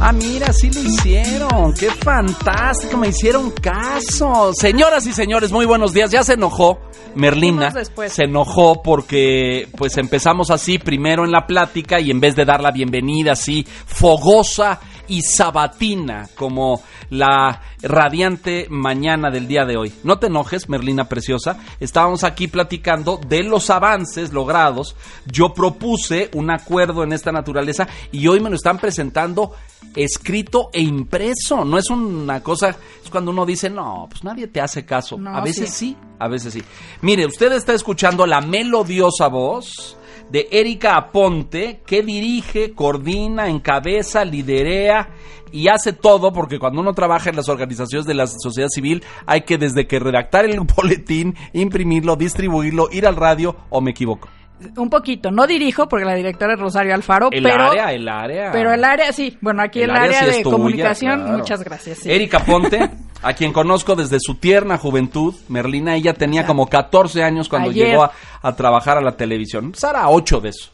[0.00, 1.72] Ah, mira, sí lo hicieron.
[1.74, 4.52] Qué fantástico, me hicieron caso.
[4.52, 6.10] Señoras y señores, muy buenos días.
[6.10, 6.78] Ya se enojó
[7.14, 7.72] Merlina.
[8.08, 12.60] Se enojó porque pues empezamos así primero en la plática y en vez de dar
[12.60, 19.92] la bienvenida así fogosa y sabatina como la radiante mañana del día de hoy.
[20.02, 21.58] No te enojes, Merlina preciosa.
[21.80, 24.96] Estábamos aquí platicando de los avances logrados.
[25.26, 29.52] Yo propuse un acuerdo en esta naturaleza y hoy me lo están presentando
[29.94, 31.64] escrito e impreso.
[31.64, 35.18] No es una cosa, es cuando uno dice, no, pues nadie te hace caso.
[35.26, 35.96] a veces sí.
[36.18, 36.62] a veces sí.
[37.02, 39.96] Mire, usted está escuchando la melodiosa voz
[40.30, 45.10] de Erika Aponte, que dirige, coordina, encabeza, liderea
[45.52, 49.42] y hace todo, porque cuando uno trabaja en las organizaciones de la sociedad civil, hay
[49.42, 54.28] que desde que redactar el boletín, imprimirlo, distribuirlo, ir al radio, o me equivoco.
[54.76, 58.52] Un poquito, no dirijo porque la directora es Rosario Alfaro, el pero área, el área.
[58.52, 62.06] Pero el área sí, bueno, aquí el, área, de comunicación, muchas gracias.
[62.06, 62.90] Erika Ponte,
[63.22, 68.08] a quien conozco desde su tierna juventud, Merlina, ella tenía como 14 años cuando llegó
[68.42, 69.74] a, trabajar a la televisión.
[69.74, 70.70] Sara, pues 8 de eso.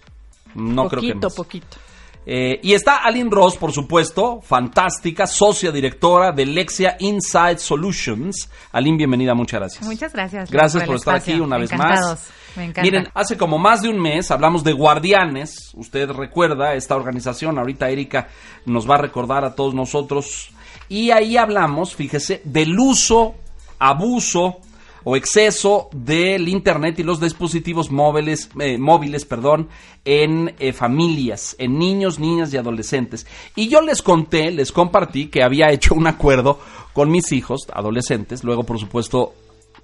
[0.54, 1.34] No creo que más.
[1.34, 1.78] poquito.
[2.26, 8.50] Eh, y está Aline Ross, por supuesto, fantástica, socia directora de Lexia Inside Solutions.
[8.72, 9.84] Aline, bienvenida, muchas gracias.
[9.84, 10.50] Muchas gracias.
[10.50, 12.30] Gracias por, estar aquí una vez más.
[12.56, 12.82] Me encanta.
[12.82, 15.70] Miren, hace como más de un mes hablamos de Guardianes.
[15.74, 18.28] Usted recuerda esta organización, ahorita Erika
[18.66, 20.50] nos va a recordar a todos nosotros.
[20.88, 23.34] Y ahí hablamos, fíjese, del uso,
[23.78, 24.58] abuso,
[25.04, 29.68] o exceso del internet y los dispositivos móviles, eh, móviles, perdón,
[30.04, 33.26] en eh, familias, en niños, niñas y adolescentes.
[33.56, 36.58] Y yo les conté, les compartí que había hecho un acuerdo
[36.92, 39.34] con mis hijos, adolescentes, luego por supuesto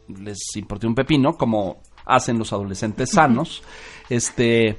[0.08, 3.62] les importé un pepino, como hacen los adolescentes sanos,
[4.08, 4.78] este,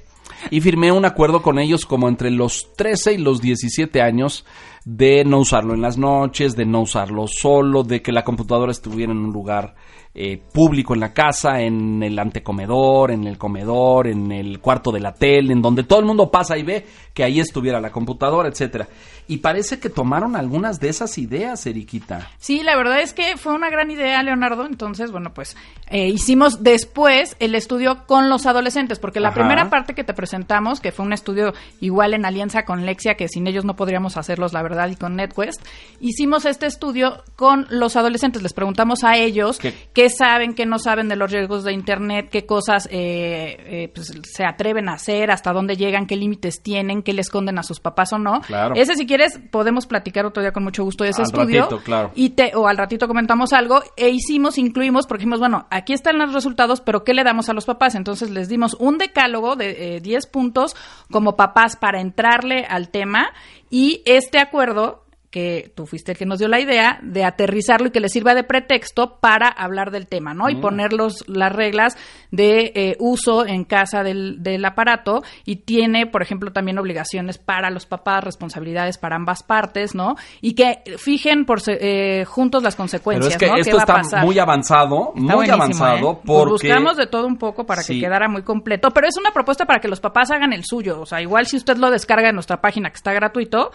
[0.50, 4.45] y firmé un acuerdo con ellos como entre los 13 y los 17 años
[4.85, 9.12] de no usarlo en las noches, de no usarlo solo, de que la computadora estuviera
[9.12, 9.75] en un lugar
[10.19, 15.00] eh, público en la casa, en el antecomedor, en el comedor, en el cuarto de
[15.00, 16.83] la tele, en donde todo el mundo pasa y ve
[17.13, 18.88] que ahí estuviera la computadora, etcétera.
[19.27, 22.29] Y parece que tomaron algunas de esas ideas, Eriquita.
[22.38, 24.66] Sí, la verdad es que fue una gran idea, Leonardo.
[24.66, 25.56] Entonces, bueno, pues
[25.89, 30.79] eh, hicimos después el estudio con los adolescentes, porque la primera parte que te presentamos,
[30.79, 34.53] que fue un estudio igual en alianza con Lexia, que sin ellos no podríamos hacerlos,
[34.53, 35.61] la verdad, y con NetWest,
[36.00, 38.41] hicimos este estudio con los adolescentes.
[38.41, 39.59] Les preguntamos a ellos
[39.94, 44.13] qué saben, qué no saben de los riesgos de Internet, qué cosas eh, eh, pues,
[44.23, 47.79] se atreven a hacer, hasta dónde llegan, qué límites tienen, qué le esconden a sus
[47.79, 48.41] papás o no.
[48.41, 48.75] Claro.
[48.75, 51.63] Ese, si quieres, podemos platicar otro día con mucho gusto de ese al estudio.
[51.63, 52.12] Ratito, claro.
[52.16, 56.18] Y te, o al ratito comentamos algo e hicimos, incluimos, porque dijimos, bueno, aquí están
[56.18, 57.95] los resultados, pero ¿qué le damos a los papás?
[57.95, 60.75] Entonces les dimos un decálogo de 10 eh, puntos
[61.12, 63.31] como papás para entrarle al tema
[63.69, 65.06] y este acuerdo
[65.38, 68.34] que tú fuiste el que nos dio la idea de aterrizarlo y que le sirva
[68.34, 70.50] de pretexto para hablar del tema, ¿no?
[70.50, 70.62] Y mm.
[70.62, 71.96] poner las reglas
[72.31, 77.70] de eh, uso en casa del, del, aparato y tiene, por ejemplo, también obligaciones para
[77.70, 80.16] los papás, responsabilidades para ambas partes, ¿no?
[80.42, 85.14] Y que fijen por eh, juntos las consecuencias, Pero es que esto está muy avanzado,
[85.14, 86.19] muy avanzado, ¿eh?
[86.25, 86.52] porque...
[86.52, 89.80] buscamos de todo un poco para que quedara muy completo, pero es una propuesta para
[89.80, 92.59] que los papás hagan el suyo, o sea, igual si usted lo descarga en nuestra
[92.59, 93.69] página que está gratuito,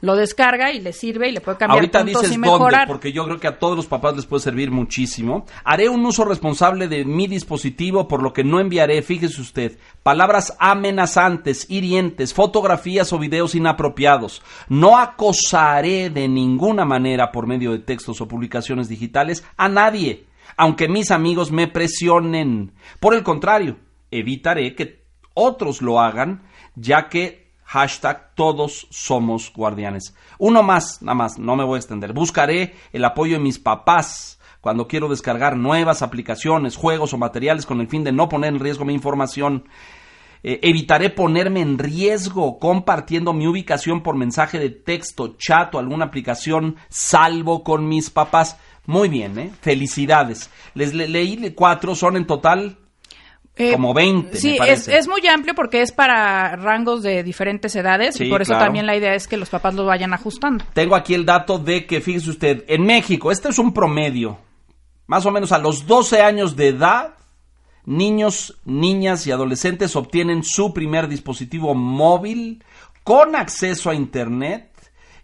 [0.00, 2.80] lo descarga y le sirve y le puede cambiar Ahorita puntos dices y mejorar.
[2.80, 5.46] Dónde, porque yo creo que a todos los papás les puede servir muchísimo.
[5.64, 10.56] Haré un uso responsable de mi dispositivo, por lo que no enviaré, fíjese usted, palabras
[10.58, 14.42] amenazantes, hirientes, fotografías o videos inapropiados.
[14.68, 20.88] No acosaré de ninguna manera por medio de textos o publicaciones digitales a nadie, aunque
[20.88, 22.72] mis amigos me presionen.
[23.00, 23.76] Por el contrario,
[24.10, 25.04] evitaré que
[25.34, 26.42] otros lo hagan,
[26.74, 30.14] ya que hashtag todos somos guardianes.
[30.38, 32.12] Uno más, nada más, no me voy a extender.
[32.12, 37.80] Buscaré el apoyo de mis papás cuando quiero descargar nuevas aplicaciones, juegos o materiales con
[37.80, 39.64] el fin de no poner en riesgo mi información.
[40.42, 46.06] Eh, evitaré ponerme en riesgo compartiendo mi ubicación por mensaje de texto, chat o alguna
[46.06, 48.58] aplicación, salvo con mis papás.
[48.86, 49.50] Muy bien, ¿eh?
[49.60, 50.50] Felicidades.
[50.74, 52.78] Les leí cuatro, son en total
[53.58, 54.36] eh, como 20.
[54.36, 58.52] Sí, Es, es, muy amplio porque es para rangos de diferentes edades y por eso
[58.52, 60.64] también la idea es que los papás lo vayan ajustando.
[60.74, 64.38] Tengo aquí el dato de que, fíjese usted, en México, este es un promedio,
[65.06, 67.14] más o menos a los 12 años de edad,
[67.86, 72.62] niños, niñas y adolescentes obtienen su primer dispositivo móvil
[73.04, 74.70] con acceso a Internet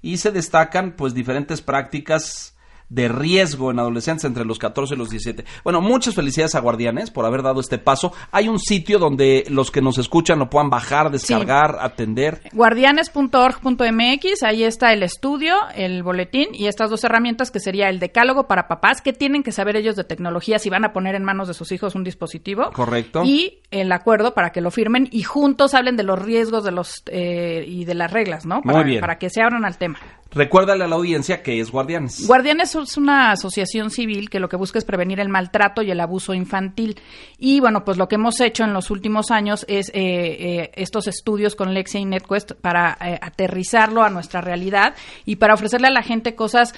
[0.00, 2.51] y se destacan pues diferentes prácticas
[2.92, 5.44] de riesgo en adolescentes entre los 14 y los 17.
[5.64, 8.12] Bueno, muchas felicidades a Guardianes por haber dado este paso.
[8.30, 12.42] Hay un sitio donde los que nos escuchan lo puedan bajar, descargar, atender.
[12.52, 18.46] Guardianes.org.mx, ahí está el estudio, el boletín y estas dos herramientas que sería el decálogo
[18.46, 21.48] para papás que tienen que saber ellos de tecnología si van a poner en manos
[21.48, 22.70] de sus hijos un dispositivo.
[22.72, 23.22] Correcto.
[23.24, 27.02] Y el acuerdo para que lo firmen y juntos hablen de los riesgos de los
[27.06, 28.60] eh, y de las reglas, ¿no?
[28.64, 29.00] Muy bien.
[29.00, 29.98] Para que se abran al tema.
[30.34, 32.26] Recuérdale a la audiencia que es Guardianes.
[32.26, 36.00] Guardianes es una asociación civil que lo que busca es prevenir el maltrato y el
[36.00, 36.98] abuso infantil.
[37.38, 41.06] Y bueno, pues lo que hemos hecho en los últimos años es eh, eh, estos
[41.06, 44.94] estudios con Lexia y NetQuest para eh, aterrizarlo a nuestra realidad
[45.26, 46.74] y para ofrecerle a la gente cosas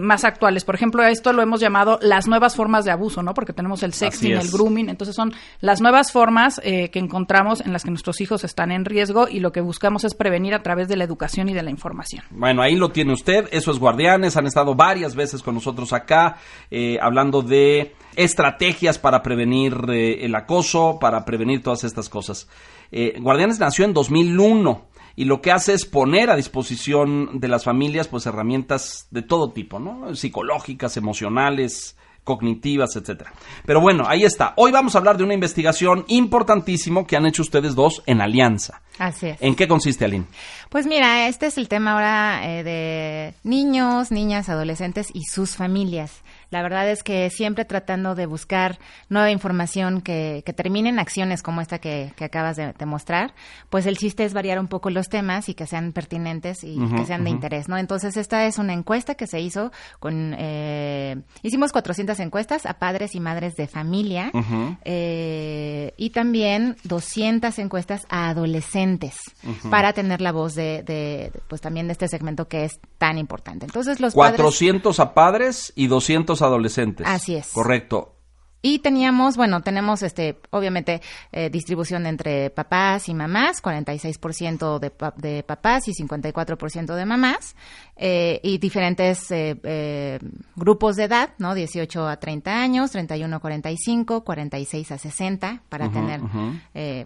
[0.00, 0.64] más actuales.
[0.64, 3.32] Por ejemplo, esto lo hemos llamado las nuevas formas de abuso, ¿no?
[3.32, 4.88] Porque tenemos el sexting, el grooming.
[4.88, 9.28] Entonces son las nuevas formas que encontramos en las que nuestros hijos están en riesgo
[9.28, 12.24] y lo que buscamos es prevenir a través de la educación y de la información.
[12.30, 16.38] Bueno, ahí lo tiene usted, eso es Guardianes, han estado varias veces con nosotros acá
[16.68, 22.48] eh, hablando de estrategias para prevenir eh, el acoso, para prevenir todas estas cosas.
[22.90, 24.84] Eh, Guardianes nació en 2001
[25.14, 29.52] y lo que hace es poner a disposición de las familias pues herramientas de todo
[29.52, 30.16] tipo, ¿no?
[30.16, 31.96] Psicológicas, emocionales,
[32.28, 33.32] cognitivas, etcétera.
[33.64, 34.52] Pero bueno, ahí está.
[34.56, 38.82] Hoy vamos a hablar de una investigación importantísimo que han hecho ustedes dos en alianza.
[38.98, 39.40] Así es.
[39.40, 40.26] ¿En qué consiste, Aline?
[40.68, 46.22] Pues mira, este es el tema ahora eh, de niños, niñas, adolescentes y sus familias.
[46.50, 48.78] La verdad es que siempre tratando de buscar
[49.08, 53.34] nueva información que, que termine en acciones como esta que, que acabas de, mostrar,
[53.68, 57.04] pues el chiste es variar un poco los temas y que sean pertinentes y que
[57.04, 57.76] sean de interés, ¿no?
[57.76, 63.14] Entonces esta es una encuesta que se hizo con, eh, hicimos 400 encuestas a padres
[63.14, 64.32] y madres de familia
[64.84, 69.16] eh, y también 200 encuestas a adolescentes
[69.70, 73.66] para tener la voz de, de, pues también de este segmento que es tan importante.
[73.66, 77.06] Entonces los 400 a padres y 200 adolescentes.
[77.06, 77.52] Así es.
[77.52, 78.18] Correcto.
[78.60, 81.00] Y teníamos, bueno, tenemos este, obviamente,
[81.30, 87.54] eh, distribución entre papás y mamás, 46% de, de papás y 54% de mamás,
[87.94, 90.18] eh, y diferentes eh,
[90.56, 91.54] grupos de edad, ¿no?
[91.54, 96.20] 18 a 30 años, 31 a 45, 46 a 60, para tener,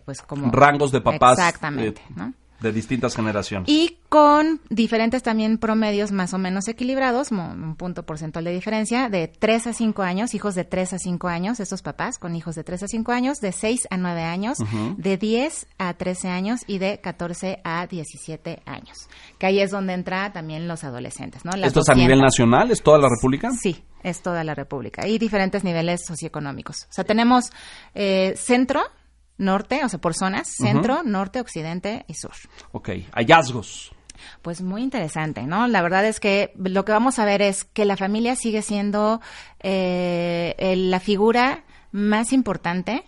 [0.07, 0.51] pues, como...
[0.51, 1.39] Rangos de papás.
[1.39, 2.33] Exactamente, ¿no?
[2.63, 3.69] De distintas generaciones.
[3.69, 9.29] Y con diferentes también promedios más o menos equilibrados, un punto porcentual de diferencia, de
[9.29, 12.65] 3 a 5 años, hijos de 3 a 5 años, estos papás con hijos de
[12.65, 14.59] 3 a 5 años, de 6 a 9 años,
[14.97, 19.09] de 10 a 13 años y de 14 a 17 años.
[19.39, 21.53] Que ahí es donde entra también los adolescentes, ¿no?
[21.53, 22.71] ¿Esto es a nivel nacional?
[22.71, 23.51] ¿Es toda la República?
[23.61, 25.07] Sí, es toda la República.
[25.07, 26.85] Y diferentes niveles socioeconómicos.
[26.91, 27.51] O sea, tenemos
[27.95, 28.83] eh, centro,
[29.39, 32.33] norte, o sea, por zonas, centro, norte, occidente y sur.
[32.73, 33.93] Ok, hallazgos.
[34.43, 35.67] Pues muy interesante, ¿no?
[35.67, 39.21] La verdad es que lo que vamos a ver es que la familia sigue siendo
[39.61, 43.05] eh, la figura más importante,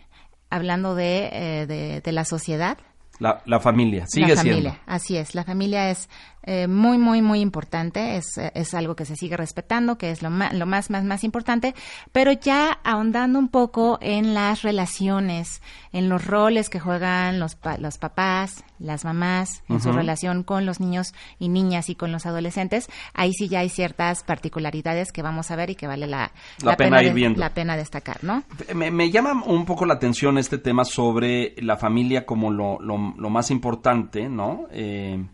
[0.51, 2.79] hablando de, eh, de, la sociedad.
[3.19, 4.81] La, la familia, sigue la familia, siendo.
[4.87, 6.09] Así es, la familia es
[6.47, 8.17] eh, muy, muy, muy importante.
[8.17, 11.25] Es, es, algo que se sigue respetando, que es lo, más, lo más, más, más
[11.25, 11.75] importante.
[12.13, 15.63] Pero ya ahondando un poco en las relaciones,
[15.93, 20.81] en los roles que juegan los, los papás, las mamás, en su relación con los
[20.81, 25.51] niños y niñas y con los adolescentes, ahí sí ya hay ciertas particularidades que vamos
[25.51, 28.43] a ver y que vale la, la, pena, la pena destacar, ¿no?
[28.75, 33.15] Me, me, llama un poco la atención este tema sobre la familia como lo, lo,
[33.17, 34.67] lo más importante, ¿no?
[34.71, 35.25] Eh,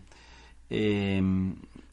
[0.70, 1.20] eh,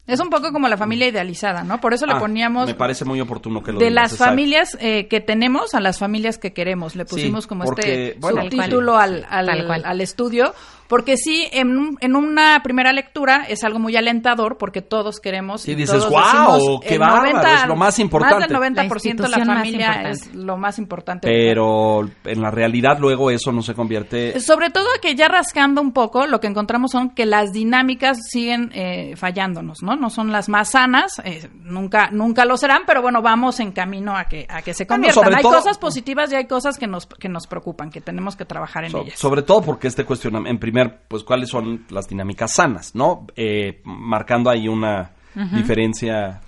[0.08, 1.82] es un poco como la familia idealizada, ¿no?
[1.82, 2.66] Por eso le ah, poníamos...
[2.66, 6.38] Me parece muy oportuno que lo De las familias eh, que tenemos a las familias
[6.38, 6.96] que queremos.
[6.96, 10.54] Le pusimos como este subtítulo al, al, al, estudio
[10.88, 15.68] porque sí, en, en, una primera lectura es algo muy alentador porque todos queremos.
[15.68, 18.48] Y, dices, wow, qué bárbaro, es lo más importante.
[18.48, 21.28] Más del 90% de la familia es lo más importante.
[21.28, 24.40] Pero en la realidad luego eso no se convierte.
[24.40, 28.70] Sobre todo que ya rascando un poco, lo que encontramos son que las dinámicas siguen
[28.74, 29.94] eh, fallándonos, ¿no?
[29.94, 34.16] No son las más sanas, eh, nunca, nunca lo serán, pero bueno, vamos en camino
[34.16, 35.34] a que, a que se conviertan.
[35.34, 38.84] hay cosas positivas y hay cosas que nos, que nos preocupan, que tenemos que trabajar
[38.84, 39.18] en ellas.
[39.18, 43.26] Sobre todo porque este cuestionamiento, en primer pues cuáles son las dinámicas sanas, ¿no?
[43.36, 45.12] Eh, marcando ahí una
[45.54, 46.40] diferencia.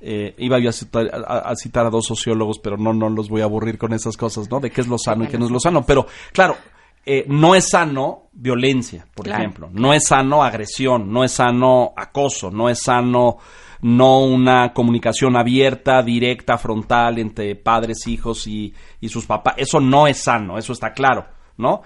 [0.00, 3.76] Eh, iba yo a citar, a dos sociólogos, pero no, no los voy a aburrir
[3.76, 4.60] con esas cosas, ¿no?
[4.60, 5.84] De qué es lo sano y qué no es lo sano.
[5.84, 6.56] Pero, claro,
[7.04, 9.68] eh, no es sano violencia, por ejemplo.
[9.72, 13.38] No es sano agresión, no es sano acoso, no es sano
[13.82, 19.54] no una comunicación abierta, directa, frontal entre padres, hijos y, y sus papás.
[19.56, 21.82] Eso no es sano, eso está claro, ¿no?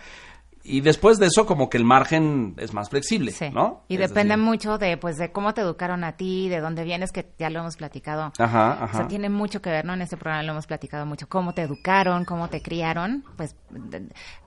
[0.67, 3.51] Y después de eso como que el margen es más flexible, sí.
[3.51, 3.83] ¿no?
[3.87, 7.31] Y depende mucho de pues de cómo te educaron a ti, de dónde vienes, que
[7.39, 8.33] ya lo hemos platicado.
[8.39, 8.85] Ajá, ajá.
[8.85, 9.93] O sea, tiene mucho que ver, ¿no?
[9.93, 13.55] En este programa lo hemos platicado mucho, cómo te educaron, cómo te criaron, pues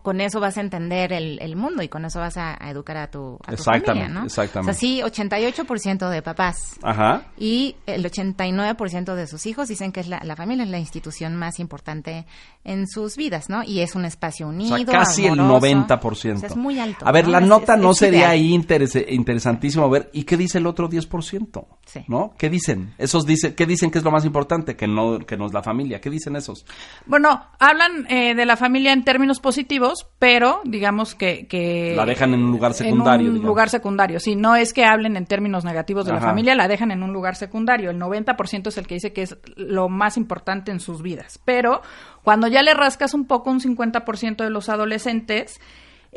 [0.01, 3.11] con eso vas a entender el, el mundo y con eso vas a, educar a
[3.11, 4.23] tu, a tu familia, ¿no?
[4.23, 4.71] Exactamente.
[4.71, 7.25] O sea, sí, 88% de papás ajá.
[7.37, 11.35] y el 89% de sus hijos dicen que es la, la, familia es la institución
[11.35, 12.25] más importante
[12.63, 13.63] en sus vidas, ¿no?
[13.63, 15.65] Y es un espacio unido, o sea, casi amoroso.
[15.65, 17.07] el 90% es muy alto.
[17.07, 17.31] A ver, ¿no?
[17.31, 20.57] la Es- nota es- no es sería ahí interes- interesantísimo a ver, ¿y qué dice
[20.57, 21.67] el otro 10%?
[21.85, 22.03] Sí.
[22.07, 22.33] ¿No?
[22.37, 22.93] ¿Qué dicen?
[22.97, 24.75] Esos dice, ¿qué dicen que es lo más importante?
[24.75, 26.01] Que no, que no es la familia.
[26.01, 26.65] ¿Qué dicen esos?
[27.05, 31.47] Bueno, hablan eh, de la familia en términos positivos, pero digamos que...
[31.47, 33.47] que La dejan en un lugar secundario, En un digamos.
[33.47, 34.35] lugar secundario, sí.
[34.35, 37.35] No es que hablen en términos negativos de la familia, la dejan en un lugar
[37.35, 37.89] secundario.
[37.89, 41.39] El 90% es el que dice que es lo más importante en sus vidas.
[41.45, 41.81] Pero
[42.23, 45.59] cuando ya le rascas un poco, un 50% de los adolescentes...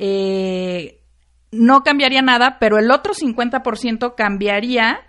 [0.03, 0.99] Eh,
[1.53, 5.01] no cambiaría nada, pero el otro 50% cambiaría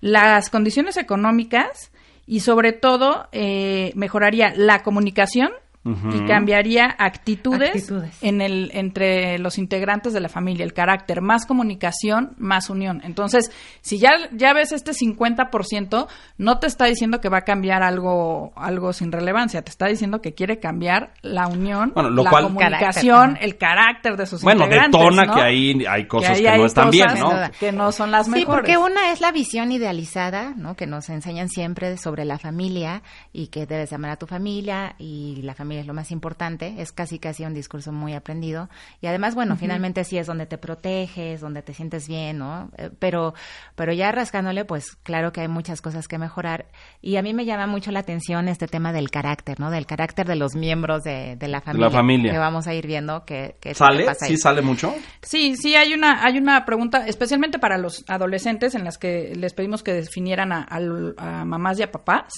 [0.00, 1.92] las condiciones económicas
[2.26, 8.18] y sobre todo eh, mejoraría la comunicación y cambiaría actitudes, Actitudes.
[8.22, 13.00] en el entre los integrantes de la familia, el carácter, más comunicación, más unión.
[13.02, 16.06] Entonces, si ya ya ves este 50%,
[16.36, 20.20] no te está diciendo que va a cambiar algo algo sin relevancia, te está diciendo
[20.20, 24.42] que quiere cambiar la unión, Bueno, lo la cual- comunicación, Carácter, el carácter de sus
[24.42, 25.34] Bueno, integrantes, detona ¿no?
[25.34, 27.58] que ahí hay cosas ahí que, hay no están bien, cosas ¿no?
[27.58, 28.54] Que no son las Sí, mejores.
[28.54, 30.76] porque una es la visión idealizada, ¿no?
[30.76, 35.40] Que nos enseñan siempre sobre la familia y que debes amar a tu familia y
[35.42, 36.74] la familia es lo más importante.
[36.78, 38.68] Es casi casi un discurso muy aprendido.
[39.00, 42.70] Y además, bueno, finalmente sí es donde te proteges, donde te sientes bien, ¿no?
[42.76, 43.34] Eh, Pero,
[43.74, 46.66] pero ya rascándole, pues claro que hay muchas cosas que mejorar.
[47.00, 49.70] Y a mí me llama mucho la atención este tema del carácter, ¿no?
[49.70, 51.90] Del carácter de los miembros de, de la familia.
[51.90, 52.32] familia.
[52.32, 54.04] Que vamos a ir viendo que, ¿Sale?
[54.04, 54.32] pasa ahí.
[54.32, 54.94] ¿Sí sale mucho?
[55.22, 59.54] Sí, sí, hay una, hay una pregunta, especialmente para los adolescentes, en las que les
[59.54, 62.34] pedimos que definieran a mamás y a papás.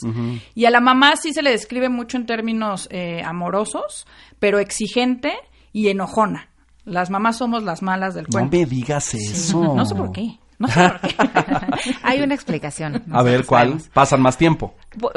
[0.55, 4.07] Y a la mamá sí se le describe mucho en términos eh, amorosos,
[4.38, 5.33] pero exigente
[5.73, 6.49] y enojona.
[6.85, 8.57] Las mamás somos las malas del No cuento.
[8.57, 9.75] me digas eso.
[9.75, 10.38] No sé por qué.
[10.59, 11.14] No sé por qué.
[12.02, 13.02] hay una explicación.
[13.12, 13.62] A ver, ¿cuál?
[13.69, 13.88] sabemos.
[13.91, 14.75] Pasan más tiempo.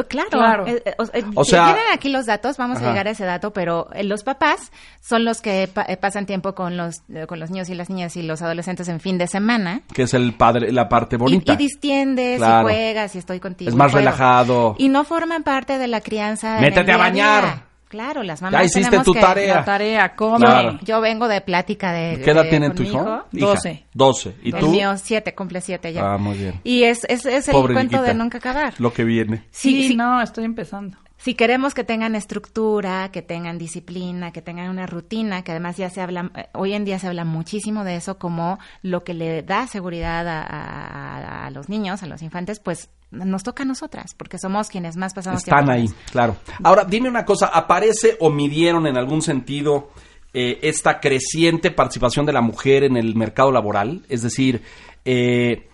[0.07, 0.67] Claro, Claro.
[0.67, 2.85] eh, eh, o, eh, O sea- tienen aquí los datos, vamos Ajá.
[2.85, 4.71] a llegar a ese dato, pero eh, los papás
[5.01, 7.89] son los que pa- eh, pasan tiempo con los eh, con los niños y las
[7.89, 9.81] niñas y los adolescentes en fin de semana.
[9.93, 11.53] Que es el padre, la parte Y, bonita.
[11.53, 12.69] y distiendes Claro.
[12.69, 13.69] y juegas y estoy contigo.
[13.69, 14.05] Es y más juego.
[14.05, 14.75] relajado.
[14.77, 16.59] Y no forman parte de la crianza.
[16.59, 17.65] Métete a bañar.
[17.95, 19.55] Claro, las mamás Ya hiciste tenemos tu que- tarea.
[19.55, 20.37] La tarea, come.
[20.45, 20.79] Claro.
[20.83, 22.19] Yo vengo de plática de.
[22.21, 23.23] ¿Qué edad de- tiene tu hijo?
[23.31, 23.85] Doce.
[23.93, 24.35] 12.
[24.43, 24.69] ¿Y el tú?
[24.69, 26.13] mío siete, cumple siete ya.
[26.13, 26.59] Ah, muy bien.
[26.65, 28.11] Y es, es, es el Pobre cuento Niquita.
[28.11, 28.73] de nunca acabar.
[28.79, 29.43] Lo que viene.
[29.51, 29.95] Sí, Sí, sí.
[29.95, 30.97] no, estoy empezando.
[31.25, 35.89] Si queremos que tengan estructura, que tengan disciplina, que tengan una rutina, que además ya
[35.89, 39.41] se habla, eh, hoy en día se habla muchísimo de eso como lo que le
[39.41, 44.13] da seguridad a, a- a los niños, a los infantes, pues nos toca a nosotras,
[44.13, 46.35] porque somos quienes más pasamos Están ahí, claro.
[46.63, 49.89] Ahora, dime una cosa, ¿aparece o midieron en algún sentido
[50.31, 54.05] eh, esta creciente participación de la mujer en el mercado laboral?
[54.09, 54.61] Es decir,
[55.03, 55.69] eh,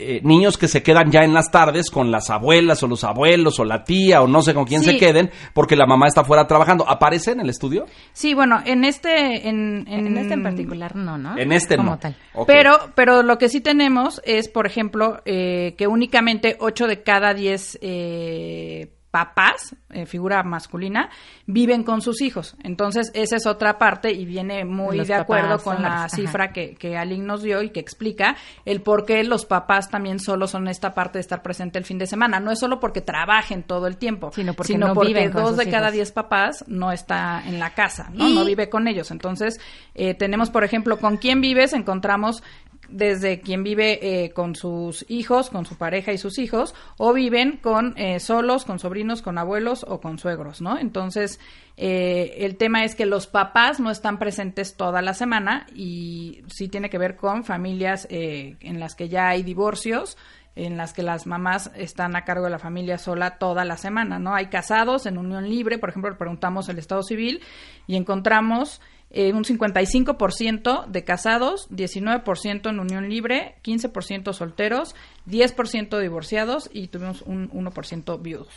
[0.00, 3.58] eh, niños que se quedan ya en las tardes con las abuelas o los abuelos
[3.60, 4.92] o la tía o no sé con quién Sí.
[4.92, 6.88] se queden porque la mamá está fuera trabajando.
[6.88, 7.86] ¿Aparece en el estudio?
[8.12, 9.48] Sí, bueno, en este...
[9.48, 11.36] En, en, En este en particular no, ¿no?
[11.38, 11.98] En este como no.
[11.98, 12.16] tal.
[12.46, 17.34] Pero, pero lo que sí tenemos es, por ejemplo, eh, que únicamente 8 de cada
[17.34, 21.10] 10 eh, papás, eh, figura masculina,
[21.46, 22.56] viven con sus hijos.
[22.62, 26.08] Entonces, esa es otra parte y viene muy Los de acuerdo con la ajá.
[26.10, 30.20] cifra que, que Aline nos dio y que explica el por qué los papás también
[30.20, 32.38] solo son esta parte de estar presente el fin de semana.
[32.40, 35.68] No es solo porque trabajen todo el tiempo, Sino porque no viven con dos de
[35.70, 35.90] cada.
[35.90, 38.28] 10 papás no está en la casa, ¿no?
[38.28, 39.10] Y- No vive con ellos.
[39.10, 39.58] Entonces,
[39.94, 42.42] eh, tenemos, por ejemplo, con quién vives, encontramos
[42.90, 47.56] desde quien vive eh, con sus hijos, con su pareja y sus hijos, o viven
[47.56, 50.78] con eh, solos, con sobrinos, con abuelos o con suegros, ¿no?
[50.78, 51.40] Entonces,
[51.82, 56.68] eh, el tema es que los papás no están presentes toda la semana y sí
[56.68, 60.18] tiene que ver con familias eh, en las que ya hay divorcios,
[60.56, 64.18] en las que las mamás están a cargo de la familia sola toda la semana,
[64.18, 64.34] ¿no?
[64.34, 67.40] Hay casados en unión libre, por ejemplo, preguntamos el estado civil
[67.86, 68.82] y encontramos
[69.12, 74.94] eh, un 55% de casados, 19% en unión libre, 15% solteros,
[75.26, 78.48] 10% divorciados y tuvimos un 1% viudos.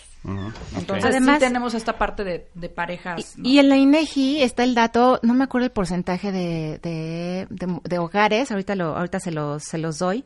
[0.77, 3.35] Entonces Además, sí tenemos esta parte de, parejas.
[3.37, 7.97] Y, en la INEGI está el dato, no me acuerdo el porcentaje de, de, de
[7.97, 10.23] hogares, ahorita, lo, ahorita se, los, se los doy,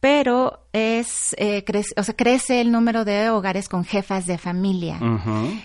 [0.00, 4.98] pero es eh, crece, o sea, crece el número de hogares con jefas de familia.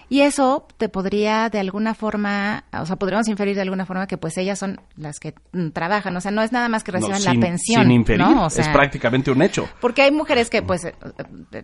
[0.10, 4.18] Y eso te podría de alguna forma, o sea, podríamos inferir de alguna forma que
[4.18, 7.24] pues ellas son las que mm, trabajan, o sea, no es nada más que reciban
[7.24, 8.26] la pensión, sin inferir,
[8.58, 9.68] es prácticamente un hecho.
[9.82, 10.94] Porque hay mujeres que pues eh,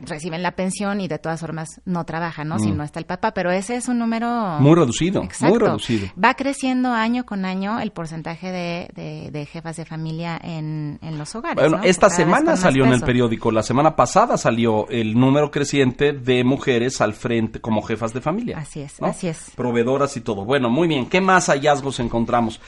[0.02, 2.60] reciben la pensión y de todas formas no trabajan, ¿no?
[2.60, 2.78] Si mm.
[2.78, 6.08] no está el papá, pero ese es un número muy reducido, muy reducido.
[6.22, 11.34] Va creciendo año con año el porcentaje de, de, jefas de familia en, en los
[11.36, 11.56] hogares.
[11.56, 16.44] Bueno, esta semana salió en el periódico, la semana pasada salió el número creciente de
[16.44, 18.58] mujeres al frente como jefas de familia.
[18.60, 19.52] Así es, así es.
[19.56, 20.46] Proveedoras y todo.
[20.46, 21.08] Bueno, muy bien.
[21.08, 22.60] ¿Qué más hallazgos encontramos?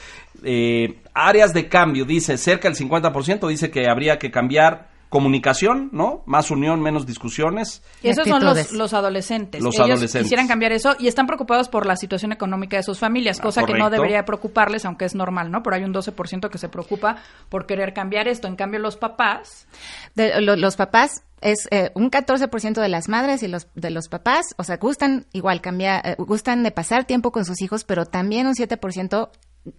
[0.42, 6.22] Eh, áreas de cambio, dice, cerca del 50% dice que habría que cambiar comunicación, ¿no?
[6.24, 7.82] Más unión, menos discusiones.
[8.02, 9.62] Y esos son los, los adolescentes.
[9.62, 10.22] Los Ellos adolescentes.
[10.22, 13.64] quisieran cambiar eso y están preocupados por la situación económica de sus familias, ah, cosa
[13.64, 15.62] que no debería preocuparles, aunque es normal, ¿no?
[15.62, 17.16] Pero hay un 12% que se preocupa
[17.50, 18.48] por querer cambiar esto.
[18.48, 19.66] En cambio, los papás...
[20.14, 24.54] De, los papás es eh, un 14% de las madres y los de los papás,
[24.56, 28.46] o sea, gustan igual cambiar, eh, gustan de pasar tiempo con sus hijos, pero también
[28.46, 29.28] un 7%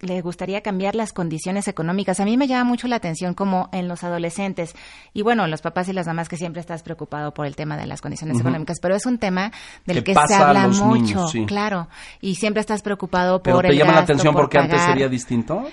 [0.00, 2.18] le gustaría cambiar las condiciones económicas.
[2.20, 4.74] A mí me llama mucho la atención como en los adolescentes
[5.12, 7.86] y bueno, los papás y las mamás que siempre estás preocupado por el tema de
[7.86, 9.52] las condiciones económicas, pero es un tema
[9.84, 11.88] del que, se habla mucho, claro,
[12.20, 15.66] y siempre estás preocupado por ¿Pero te llama la atención porque antes sería distinto?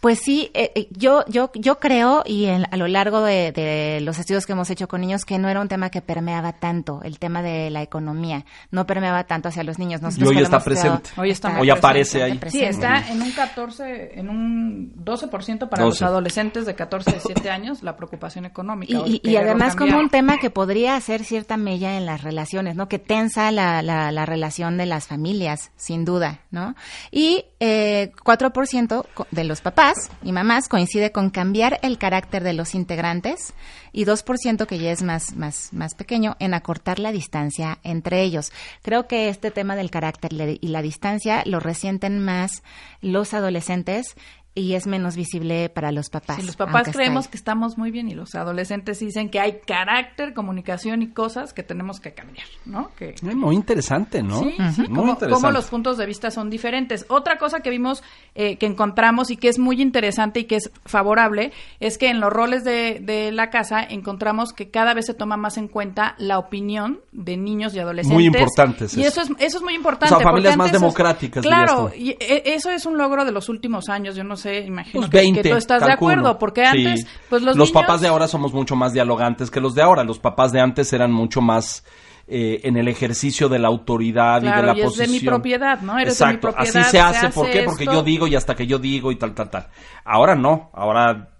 [0.00, 4.44] Pues sí, eh, eh, yo, yo, yo creo, y a lo largo de, los estudios
[4.44, 7.42] que hemos hecho con niños, que no era un tema que permeaba tanto, el tema
[7.42, 10.00] de la economía, no permeaba tanto hacia los niños.
[10.18, 11.10] y hoy está presente.
[11.16, 12.38] hoy, está hoy aparece ahí.
[12.48, 17.50] Sí, está en un 14, en un 12% para los adolescentes de 14 a 17
[17.50, 18.98] años, la preocupación económica.
[19.06, 22.88] Y, además como un tema que podría hacer cierta mella en las relaciones, ¿no?
[22.88, 26.74] Que tensa la, la, relación de las familias, sin duda, ¿no?
[27.10, 29.85] Y eh, 4% de los papás
[30.22, 33.54] y mamás coincide con cambiar el carácter de los integrantes
[33.92, 38.52] y 2% que ya es más, más, más pequeño en acortar la distancia entre ellos.
[38.82, 42.62] Creo que este tema del carácter y la distancia lo resienten más
[43.00, 44.16] los adolescentes
[44.56, 46.42] y es menos visible para los papás.
[46.42, 51.02] los papás creemos que estamos muy bien y los adolescentes dicen que hay carácter, comunicación
[51.02, 52.90] y cosas que tenemos que cambiar, ¿no?
[52.96, 53.14] Que...
[53.22, 54.40] Muy interesante, ¿no?
[54.40, 54.54] Sí,
[54.88, 55.28] muy interesante.
[55.28, 57.04] Cómo los puntos de vista son diferentes.
[57.08, 58.02] Otra cosa que vimos,
[58.34, 62.20] eh, que encontramos y que es muy interesante y que es favorable, es que en
[62.20, 66.14] los roles de, de la casa encontramos que cada vez se toma más en cuenta
[66.16, 68.14] la opinión de niños y adolescentes.
[68.14, 68.86] Muy importante.
[68.96, 70.14] Y eso es, eso es muy importante.
[70.14, 71.44] O sea, familias más democráticas.
[71.44, 74.16] claro, y e, eso es un logro de los últimos años.
[74.16, 77.70] Yo no sé imagino pues que, tú estás de acuerdo, porque antes, pues los, los
[77.70, 80.04] papás de ahora somos mucho más dialogantes que los de ahora.
[80.04, 81.84] Los papás de antes eran mucho más
[82.28, 85.80] eh, en el ejercicio de la autoridad y de la y es de mi propiedad,
[85.80, 85.96] ¿no?
[85.96, 87.28] Eres de mi propiedad, así se hace.
[87.28, 87.62] ¿Por qué?
[87.62, 89.68] Porque yo digo y hasta que yo digo y tal, tal, tal.
[90.04, 90.70] Ahora no.
[90.74, 91.30] Ahora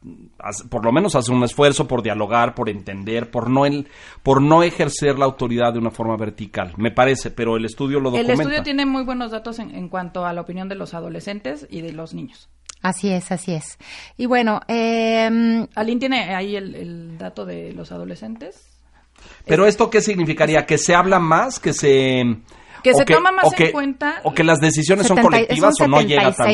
[0.71, 3.89] por lo menos hace un esfuerzo por dialogar, por entender, por no el,
[4.23, 8.11] por no ejercer la autoridad de una forma vertical, me parece, pero el estudio lo
[8.11, 8.33] documenta.
[8.35, 11.67] El estudio tiene muy buenos datos en, en cuanto a la opinión de los adolescentes
[11.69, 12.49] y de los niños.
[12.83, 13.79] Así es, así es.
[14.17, 18.69] Y bueno, eh, ¿Alguien tiene ahí el, dato de los adolescentes?
[19.45, 20.67] Pero esto qué significaría?
[20.67, 21.59] ¿Que se habla más?
[21.59, 22.23] ¿Que se...
[22.83, 24.21] Que se toma más en cuenta...
[24.23, 26.45] ¿O que las decisiones son colectivas o no llega tanto?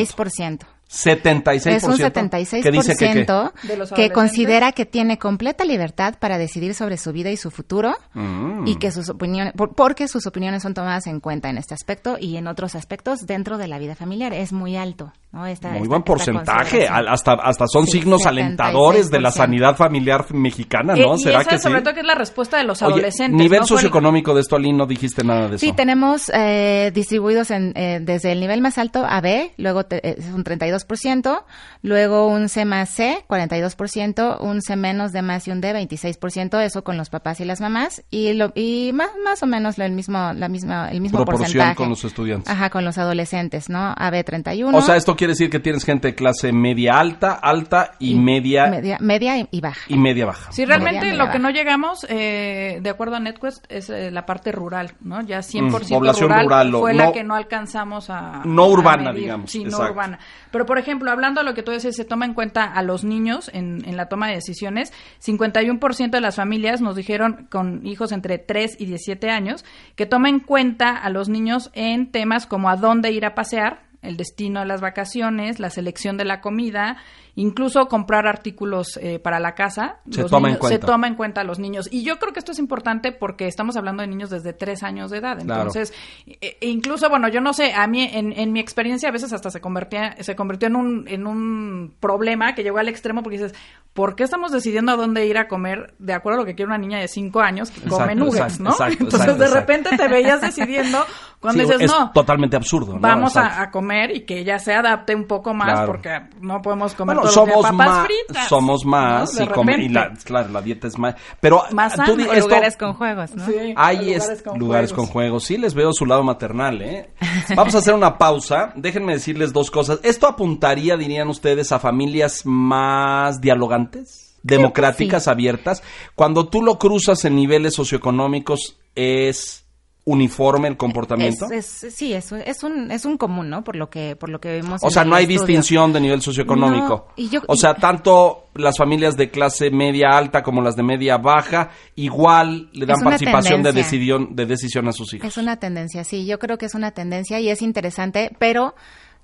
[0.93, 1.75] 76%.
[1.75, 6.97] Es un 76% que, dice que, que, considera que tiene completa libertad para decidir sobre
[6.97, 8.67] su vida y su futuro mm.
[8.67, 12.37] y que sus opiniones, porque sus opiniones son tomadas en cuenta en este aspecto y
[12.37, 14.33] en otros aspectos dentro de la vida familiar.
[14.33, 15.13] Es muy alto.
[15.33, 15.45] ¿No?
[15.79, 16.87] muy buen porcentaje.
[16.87, 21.15] Hasta, hasta son signos alentadores de la sanidad familiar mexicana, ¿no?
[21.15, 23.37] Eh, ¿Será que sobre todo que es la respuesta de los adolescentes.
[23.37, 25.65] Nivel socioeconómico de esto, Aline, no dijiste nada de eso.
[25.65, 30.25] Sí, tenemos eh, distribuidos en, eh, desde el nivel más alto a B, luego es
[30.33, 31.45] un 32 ciento
[31.81, 36.61] luego un C más C, 42%, un C menos de más y un D, 26%,
[36.63, 39.91] eso con los papás y las mamás, y lo, y más, más o menos el
[39.91, 41.75] mismo, la misma, el mismo Proporción porcentaje.
[41.75, 42.49] con los estudiantes.
[42.51, 43.93] Ajá, con los adolescentes, ¿no?
[43.97, 44.77] AB 31.
[44.77, 48.67] O sea, esto quiere decir que tienes gente de clase media alta, alta y, media.
[48.67, 49.85] Media, media y, baja.
[49.87, 50.51] Y media baja.
[50.51, 54.51] Sí, realmente lo que no llegamos, eh, de acuerdo a NetQuest, es eh, la parte
[54.51, 55.21] rural, ¿no?
[55.21, 58.41] Ya 100% mm, población rural, fue la que no alcanzamos a.
[58.43, 59.49] No urbana, digamos.
[59.49, 60.19] Sí, no urbana.
[60.51, 63.05] Pero, por ejemplo, hablando de lo que tú dices, se toma en cuenta a los
[63.05, 64.91] niños en, en la toma de decisiones.
[65.25, 69.63] 51% de las familias nos dijeron con hijos entre 3 y 17 años
[69.95, 73.92] que toma en cuenta a los niños en temas como a dónde ir a pasear,
[74.03, 76.97] el destino de las vacaciones, la selección de la comida,
[77.35, 79.97] incluso comprar artículos eh, para la casa.
[80.09, 80.79] Se toma en cuenta.
[80.79, 81.89] Se toma en cuenta a los niños.
[81.91, 85.09] Y yo creo que esto es importante porque estamos hablando de niños desde tres años
[85.11, 85.39] de edad.
[85.39, 85.93] Entonces,
[86.27, 89.33] e, e incluso, bueno, yo no sé, a mí, en, en, mi experiencia, a veces
[89.33, 93.37] hasta se convertía, se convirtió en un, en un problema que llegó al extremo porque
[93.37, 93.55] dices,
[93.93, 96.69] ¿por qué estamos decidiendo a dónde ir a comer de acuerdo a lo que quiere
[96.69, 98.75] una niña de cinco años que come nuggets, ¿no?
[98.99, 101.03] Entonces, de repente te veías decidiendo
[101.39, 102.09] cuando dices, es no.
[102.11, 102.93] totalmente absurdo.
[102.93, 102.99] ¿no?
[102.99, 107.15] Vamos a, comer y que ella se adapte un poco más porque no podemos comer
[107.15, 108.47] bueno, todo somos papas más, fritas.
[108.47, 109.39] Somos más
[109.79, 111.15] y, la, claro, la dieta es más.
[111.39, 113.45] Pero más tú, esto, lugares con juegos, ¿no?
[113.45, 115.07] Sí, hay lugares, es, con, lugares juegos.
[115.07, 115.43] con juegos.
[115.43, 117.09] Sí, les veo su lado maternal, ¿eh?
[117.55, 118.73] Vamos a hacer una pausa.
[118.75, 119.99] Déjenme decirles dos cosas.
[120.03, 124.23] ¿Esto apuntaría, dirían ustedes, a familias más dialogantes?
[124.43, 125.29] democráticas, sí.
[125.29, 125.81] abiertas.
[126.15, 129.62] Cuando tú lo cruzas en niveles socioeconómicos, es
[130.05, 131.45] uniforme el comportamiento?
[131.51, 133.63] Es, es, sí, es, es, un, es un común, ¿no?
[133.63, 134.81] Por lo que, por lo que vemos.
[134.83, 135.39] O sea, no hay estudio.
[135.39, 137.07] distinción de nivel socioeconómico.
[137.09, 140.83] No, y yo, o sea, tanto las familias de clase media alta como las de
[140.83, 145.27] media baja, igual le dan participación de decisión, de decisión a sus hijos.
[145.27, 148.75] Es una tendencia, sí, yo creo que es una tendencia y es interesante, pero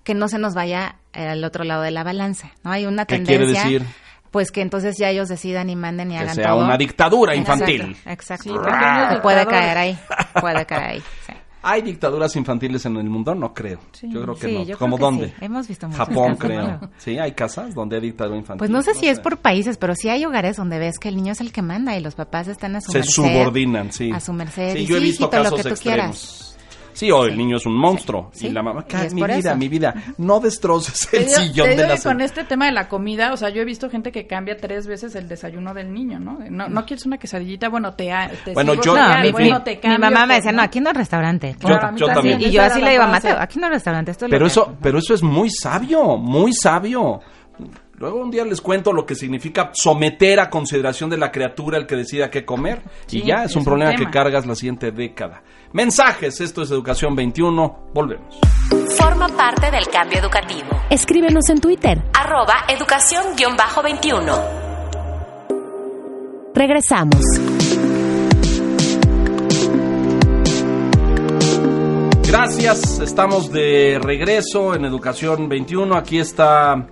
[0.04, 2.72] que no se nos vaya al otro lado de la balanza, ¿no?
[2.72, 3.64] Hay una ¿Qué tendencia.
[3.64, 3.96] quiere decir?
[4.32, 6.64] Pues que entonces ya ellos decidan y manden y que hagan sea todo.
[6.66, 7.96] una dictadura infantil.
[8.06, 8.44] Exacto.
[8.44, 9.20] Sí, ah.
[9.22, 10.00] puede caer ahí.
[10.40, 11.04] Puede caer ahí.
[11.26, 11.34] Sí.
[11.62, 13.36] ¿Hay dictaduras infantiles en el mundo?
[13.36, 13.80] No creo.
[13.92, 14.64] Sí, yo creo que sí, no.
[14.64, 15.28] Yo ¿Cómo creo dónde?
[15.28, 15.34] Sí.
[15.42, 16.62] Hemos visto Japón, casos, creo.
[16.68, 16.90] ¿no?
[16.98, 18.60] Sí, hay casas donde hay dictadura infantil.
[18.60, 21.10] Pues no sé no si es por países, pero sí hay hogares donde ves que
[21.10, 23.12] el niño es el que manda y los papás están a su Se merced.
[23.12, 24.10] subordinan, sí.
[24.10, 24.72] A su merced.
[24.72, 26.08] Sí, y yo he visto hijito, casos lo que tú extremos.
[26.18, 26.49] quieras.
[27.00, 28.30] Sí, o el niño es un monstruo.
[28.34, 29.56] Sí, y la mamá, y es mi vida, eso.
[29.56, 32.74] mi vida, no destroces el digo- sillón te de la que con este tema de
[32.74, 35.94] la comida, o sea, yo he visto gente que cambia tres veces el desayuno del
[35.94, 36.40] niño, ¿no?
[36.50, 38.12] No, no quieres una quesadillita, bueno, te,
[38.44, 40.62] te Bueno, sigo yo- No, mi, bueno, mi- te mi cambio mamá me decía, no,
[40.62, 41.54] aquí no es restaurante.
[41.54, 42.42] Yo- Claro, a mí yo también.
[42.42, 43.08] Y yo así le digo a.
[43.08, 46.52] Mateo, aquí no es restaurante, esto es Pero eso, pero eso es muy sabio, muy
[46.54, 47.22] sabio.
[47.98, 51.86] Luego un día les cuento lo que significa someter a consideración de la criatura el
[51.86, 52.82] que decida qué comer.
[53.08, 55.42] Sí, y ya es, es un un problema que cargas la siguiente década.
[55.72, 57.92] Mensajes, esto es Educación 21.
[57.94, 58.40] Volvemos.
[58.98, 60.68] Forma parte del cambio educativo.
[60.90, 62.02] Escríbenos en Twitter.
[62.12, 64.44] Arroba educación-21.
[66.56, 67.22] Regresamos.
[72.28, 75.96] Gracias, estamos de regreso en Educación 21.
[75.96, 76.88] Aquí está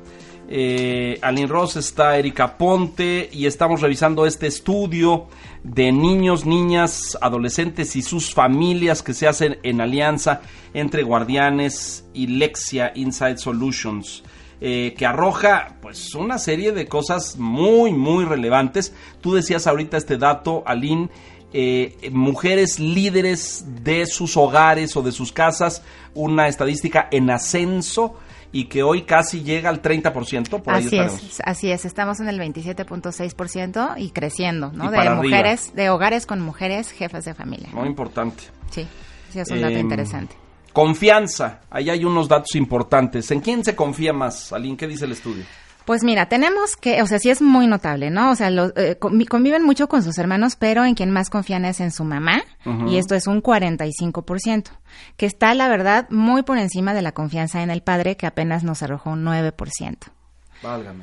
[0.48, 5.28] eh, Aline Ross, está Erika Ponte y estamos revisando este estudio
[5.64, 10.42] de niños, niñas, adolescentes y sus familias que se hacen en alianza
[10.74, 14.24] entre Guardianes y Lexia Inside Solutions.
[14.60, 18.94] eh, que arroja pues una serie de cosas muy muy relevantes.
[19.22, 21.10] Tú decías ahorita este dato, Aline,
[21.54, 25.84] eh, mujeres líderes de sus hogares o de sus casas,
[26.14, 28.16] una estadística en ascenso
[28.60, 32.40] y que hoy casi llega al 30%, por Así es, así es, estamos en el
[32.40, 34.90] 27.6% y creciendo, Y ¿no?
[34.90, 35.16] De arriba.
[35.16, 37.70] mujeres, de hogares con mujeres jefas de familia.
[37.72, 38.42] Muy importante.
[38.72, 38.88] Sí,
[39.30, 40.36] sí es un dato Em, interesante.
[40.74, 43.30] Confianza, ahí hay unos datos importantes.
[43.30, 44.76] ¿En quién se confía más, Aline?
[44.76, 45.44] ¿Qué dice el estudio?
[45.88, 48.30] Pues mira, tenemos que, o sea, sí es muy notable, ¿no?
[48.32, 51.64] O sea, lo- eh, convi- conviven mucho con sus hermanos, pero en quien más confían
[51.66, 52.44] es en su mamá,
[52.90, 54.72] y esto es un 45%,
[55.16, 58.64] que está, la verdad, muy por encima de la confianza en el padre, que apenas
[58.66, 60.12] nos arrojó un 9%.
[60.62, 61.00] Válgame.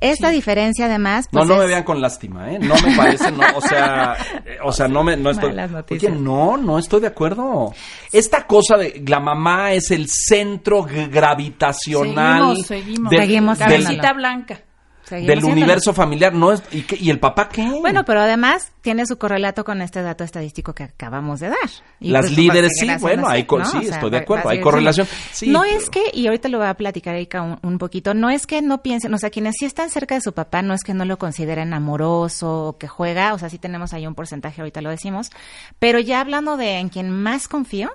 [0.00, 2.58] Esta diferencia, además, No, pues no me es- vean con lástima, ¿eh?
[2.58, 4.16] No me parece, no, o sea,
[4.64, 5.52] o sea, no me, no estoy.
[5.90, 7.72] Oye, no, no estoy de acuerdo.
[8.12, 13.10] Esta cosa de la mamá es el centro gravitacional Seguimos, seguimos.
[13.14, 13.68] Seguimos del.
[13.84, 14.60] Cabecita blanca.
[15.04, 17.62] Seguimos del universo familiar, no es, ¿y, qué- y el papá qué?
[17.80, 21.58] Bueno, pero además tiene su correlato con este dato estadístico que acabamos de dar.
[22.00, 23.64] Y Las pues, líderes, sí, bueno, hay ¿no?
[23.64, 25.06] sí, O sea, estoy de acuerdo, hay correlación.
[25.32, 28.14] Sí, no pero- es que, y ahorita lo voy a platicar, Erika, un, un poquito,
[28.14, 30.74] no es que no piensen, o sea, quienes sí están cerca de su papá, no
[30.74, 34.14] es que no lo consideren amoroso o que juega, o sea, sí tenemos ahí un
[34.14, 35.30] porcentaje, ahorita lo decimos,
[35.78, 37.90] pero ya hablando de en quien más confío,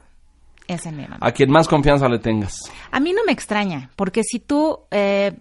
[0.68, 1.18] es en mi mamá.
[1.22, 2.72] A quien más confianza le tengas.
[2.92, 5.34] A mí no me extraña, porque si tú, eh,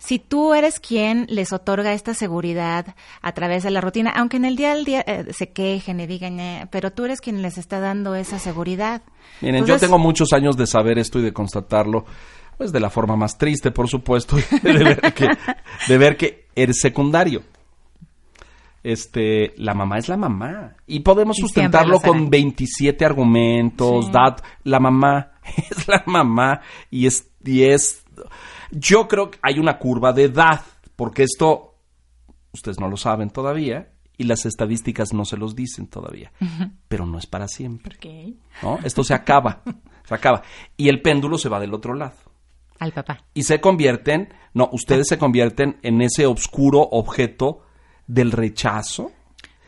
[0.00, 4.46] si tú eres quien les otorga esta seguridad a través de la rutina, aunque en
[4.46, 7.58] el día al día eh, se quejen y digan, eh, pero tú eres quien les
[7.58, 9.02] está dando esa seguridad.
[9.42, 12.06] Miren, Entonces, yo tengo muchos años de saber esto y de constatarlo,
[12.56, 15.28] pues de la forma más triste, por supuesto, de ver que,
[15.86, 17.42] de ver que eres secundario.
[18.82, 20.76] Este, la mamá es la mamá.
[20.86, 24.12] Y podemos Y sustentarlo con 27 argumentos, Sí.
[24.12, 25.32] dat, la mamá
[25.70, 28.02] es la mamá y es, y es,
[28.70, 30.62] yo creo que hay una curva de edad,
[30.96, 31.74] porque esto,
[32.52, 36.30] ustedes no lo saben todavía, y las estadísticas no se los dicen todavía,
[36.88, 37.96] pero no es para siempre.
[38.84, 39.62] Esto se acaba,
[40.04, 40.42] se acaba.
[40.76, 42.16] Y el péndulo se va del otro lado.
[42.78, 43.24] Al papá.
[43.32, 47.62] Y se convierten, no, ustedes se convierten en ese oscuro objeto
[48.06, 49.10] del rechazo.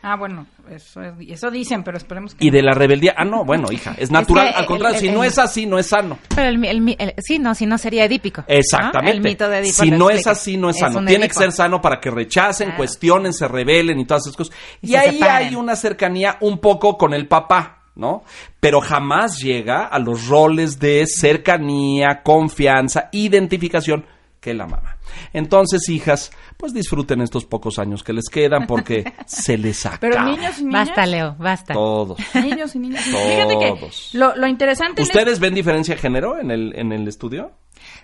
[0.05, 2.45] Ah, bueno, eso, eso dicen, pero esperemos que.
[2.45, 3.13] Y de la rebeldía.
[3.15, 4.51] Ah, no, bueno, hija, es natural.
[4.53, 6.19] al contrario, si no es así, no es sano.
[6.35, 8.43] Pero el, sí, no, si no sería edípico.
[8.45, 9.15] Exactamente.
[9.15, 11.05] El mito de Edipo Si no es así, no es sano.
[11.05, 14.53] Tiene que ser sano para que rechacen, cuestionen, se rebelen y todas esas cosas.
[14.81, 17.79] Y, ahí hay una cercanía un poco con el papá.
[17.95, 18.23] ¿no?
[18.59, 24.05] Pero jamás llega a los roles de cercanía, confianza, identificación
[24.43, 24.97] que la mamá.
[25.31, 29.99] Entonces, hijas, pues disfruten estos pocos años que les quedan porque se les acaba.
[30.01, 30.87] Pero niños y niñas.
[30.87, 31.73] Basta, Leo, basta.
[31.73, 32.19] Todos.
[32.35, 33.03] Niños y niñas.
[33.05, 35.01] Fíjate que lo, lo interesante.
[35.01, 37.53] ¿Ustedes ven diferencia de género en el, en el estudio?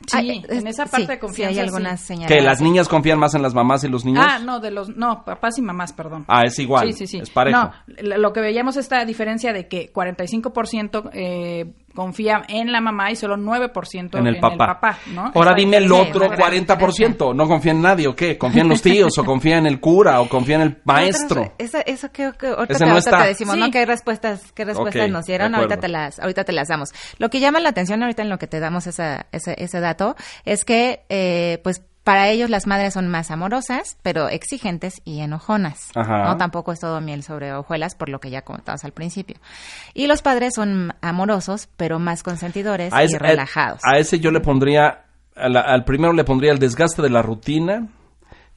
[0.07, 1.59] Sí, en esa parte de confianza.
[1.59, 2.33] hay algunas señales.
[2.35, 4.25] Que las niñas confían más en las mamás y los niños.
[4.27, 6.25] Ah, no, de los no, papás y mamás, perdón.
[6.27, 6.87] Ah, es igual.
[6.87, 7.17] Sí, sí, sí.
[7.19, 7.57] Es parejo.
[7.57, 7.73] No,
[8.17, 13.35] lo que veíamos esta diferencia de que 45% eh, confía en la mamá y solo
[13.35, 14.53] 9% en, el, en papá.
[14.53, 14.99] el papá.
[15.07, 15.33] ¿no?
[15.35, 17.35] Ahora dime el otro 40%.
[17.35, 18.37] ¿No confía en nadie o qué?
[18.37, 21.55] ¿Confía en los tíos o confía en el cura o confía en el maestro?
[21.57, 23.69] eso, eso creo que ahorita, te, no te, decimos, ¿no?
[23.69, 25.53] ¿Qué respuestas, qué respuestas nos dieron?
[25.53, 26.91] Ahorita te, las, ahorita te las damos.
[27.17, 30.15] Lo que llama la atención ahorita en lo que te damos esa, ese, ese dato
[30.45, 35.91] es que, eh, pues, para ellos las madres son más amorosas, pero exigentes y enojonas.
[35.93, 39.37] No tampoco es todo miel sobre hojuelas, por lo que ya comentabas al principio.
[39.93, 43.81] Y los padres son amorosos, pero más consentidores y relajados.
[43.83, 47.89] A, ese yo le pondría, al primero le pondría el desgaste de la rutina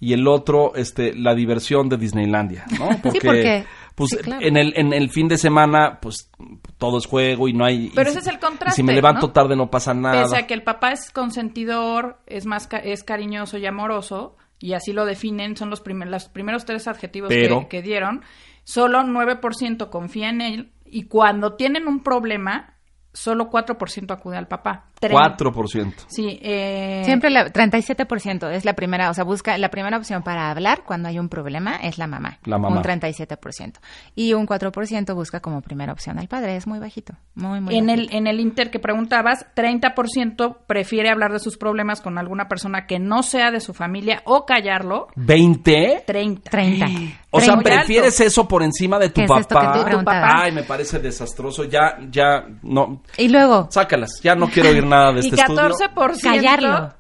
[0.00, 2.88] y el otro, este, la diversión de Disneylandia, ¿no?
[3.12, 6.31] sí, porque pues en el en el fin de semana pues
[6.78, 9.57] todo es juego y no hay pero ese es el contraste si me levanto tarde
[9.57, 13.66] no pasa nada pese a que el papá es consentidor es más es cariñoso y
[13.66, 18.22] amoroso y así lo definen son los primeros los primeros tres adjetivos que, que dieron
[18.64, 22.71] solo 9% confía en él y cuando tienen un problema
[23.12, 24.87] solo 4% acude al papá.
[25.01, 25.94] 4%.
[26.07, 26.38] Sí.
[26.42, 27.03] Eh...
[27.05, 31.09] Siempre la, 37% es la primera, o sea, busca la primera opción para hablar cuando
[31.09, 32.38] hay un problema es la mamá.
[32.44, 32.77] La mamá.
[32.77, 33.75] Un 37%.
[34.14, 37.90] Y un 4% busca como primera opción al padre, es muy bajito, muy, muy en
[37.90, 42.87] El, en el Inter que preguntabas, 30% prefiere hablar de sus problemas con alguna persona
[42.87, 45.09] que no sea de su familia o callarlo.
[45.16, 46.05] ¿20?
[46.07, 46.51] 30.
[46.51, 46.87] 30.
[47.31, 49.88] O sea, prefieres eso por encima de tu papá.
[49.90, 50.35] tu papá.
[50.37, 51.64] Ay, me parece desastroso.
[51.64, 53.01] Ya, ya, no.
[53.18, 53.68] Y luego.
[53.70, 54.20] Sácalas.
[54.22, 56.94] Ya no quiero oír nada de este y 14%, Callarlo.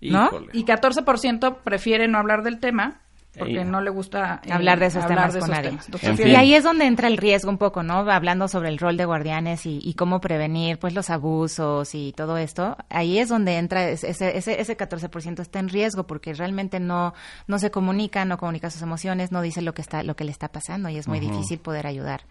[0.00, 0.30] ¿No?
[0.52, 3.00] Y 14% prefiere no hablar del tema
[3.38, 5.78] porque no le gusta eh, hablar de esos temas con nadie.
[6.24, 8.10] Y ahí es donde entra el riesgo un poco, ¿no?
[8.10, 12.76] Hablando sobre el rol de guardianes y, cómo prevenir pues los abusos y todo esto.
[12.88, 17.14] Ahí es donde entra ese, ese, ese 14% está en riesgo porque realmente no,
[17.46, 20.30] no se comunica, no comunica sus emociones, no dice lo que está, lo que le
[20.30, 22.22] está pasando y es muy difícil poder ayudar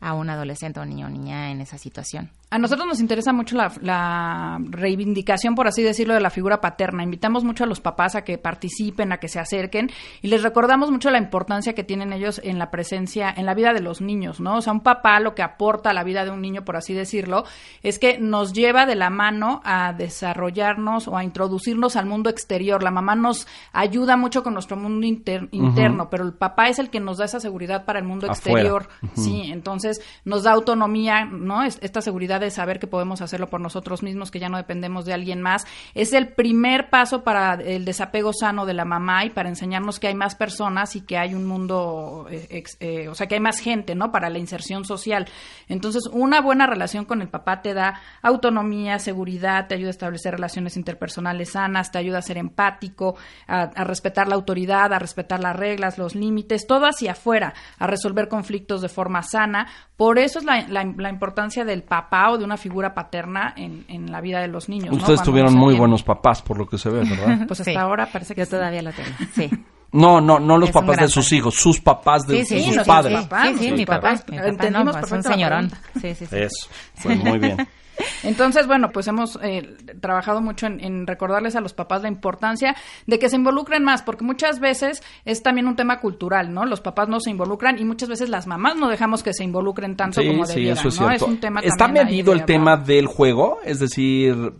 [0.00, 2.30] a un adolescente o niño o niña en esa situación.
[2.52, 7.04] A nosotros nos interesa mucho la, reivindicación, por así decirlo, de la figura paterna.
[7.04, 9.88] Invitamos mucho a los papás a que participen, a que se acerquen
[10.20, 13.72] y les recordamos mucho la importancia que tienen ellos en la presencia, en la vida
[13.72, 14.56] de los niños, ¿no?
[14.56, 16.92] O sea, un papá lo que aporta a la vida de un niño, por así
[16.92, 17.44] decirlo,
[17.84, 22.82] es que nos lleva de la mano a desarrollarnos o a introducirnos al mundo exterior.
[22.82, 26.98] La mamá nos ayuda mucho con nuestro mundo interno, pero el papá es el que
[26.98, 28.88] nos da esa seguridad para el mundo exterior.
[29.14, 29.89] Sí, entonces
[30.24, 31.62] nos da autonomía, ¿no?
[31.62, 35.14] Esta seguridad de saber que podemos hacerlo por nosotros mismos, que ya no dependemos de
[35.14, 35.66] alguien más.
[35.94, 40.08] Es el primer paso para el desapego sano de la mamá y para enseñarnos que
[40.08, 43.60] hay más personas y que hay un mundo, eh, eh, o sea, que hay más
[43.60, 44.12] gente, ¿no?
[44.12, 45.26] Para la inserción social.
[45.68, 50.34] Entonces, una buena relación con el papá te da autonomía, seguridad, te ayuda a establecer
[50.34, 55.56] relaciones interpersonales sanas, te ayuda a ser empático, a, respetar la autoridad, a respetar las
[55.56, 59.68] reglas, los límites, todo hacia afuera, a resolver conflictos de forma sana.
[59.96, 64.20] Por eso es la, la importancia del papá de una figura paterna en, en la
[64.20, 64.96] vida de los niños.
[64.96, 67.44] Ustedes tuvieron muy buenos papás, por lo que se ve, ¿verdad?
[67.48, 69.10] pues hasta ahora parece que yo todavía lo tengo.
[69.34, 69.50] Sí.
[69.92, 73.26] No, no, no los papás de sus hijos, sus papás de, sus padres.
[73.42, 74.14] Sí, sí, mi papá.
[74.30, 75.70] Entendimos pues, un señorón.
[76.00, 76.36] Sí, sí, sí.
[76.36, 76.68] Eso,
[77.02, 77.56] pues muy bien.
[78.22, 82.74] Entonces, bueno, pues hemos eh, trabajado mucho en, recordarles a los papás la importancia
[83.06, 86.64] de que se involucren más, porque muchas veces es también un tema cultural, ¿no?
[86.66, 89.96] Los papás no se involucran y muchas veces las mamás no dejamos que se involucren
[89.96, 91.10] tanto como debieran, sí, eso es ¿no?
[91.10, 93.58] Es un tema ¿Está medido el tema del juego?
[93.64, 94.52] Es decir,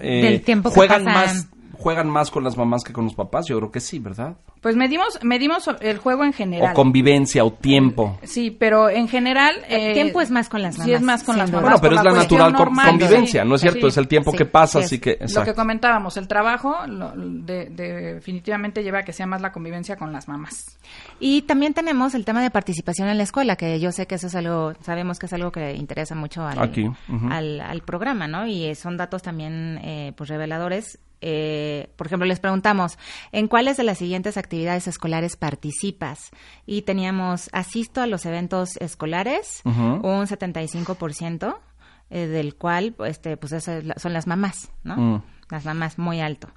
[0.00, 3.46] eh, juegan más juegan más con las mamás que con los papás?
[3.46, 4.36] Yo creo que sí, ¿verdad?
[4.60, 6.72] Pues medimos, medimos el juego en general.
[6.72, 8.18] O convivencia o tiempo.
[8.22, 9.54] Sí, pero en general...
[9.68, 10.86] El tiempo es más con las mamás.
[10.86, 11.62] Sí, es más con las mamás.
[11.62, 13.86] Bueno, pero es la, natural convivencia, ¿no es cierto?
[13.86, 15.18] es el tiempo que pasa, así que...
[15.34, 20.28] Lo que comentábamos, el trabajo definitivamente lleva a que sea más la convivencia con las
[20.28, 20.78] mamás.
[21.20, 24.26] Y también tenemos el tema de participación en la escuela, que yo sé que eso
[24.26, 28.46] es algo, sabemos que es algo que interesa mucho al, al, programa, ¿no?
[28.46, 33.00] Y son datos también eh, pues reveladores eh, por ejemplo, les preguntamos,
[33.32, 36.30] ¿en cuáles de las siguientes actividades escolares participas?
[36.66, 41.58] Y teníamos, asisto a los eventos escolares, un 75%,
[42.10, 44.96] eh, del cual, este, pues son las mamás, ¿no?
[44.96, 45.22] Mm.
[45.50, 46.48] Las mamás, muy alto.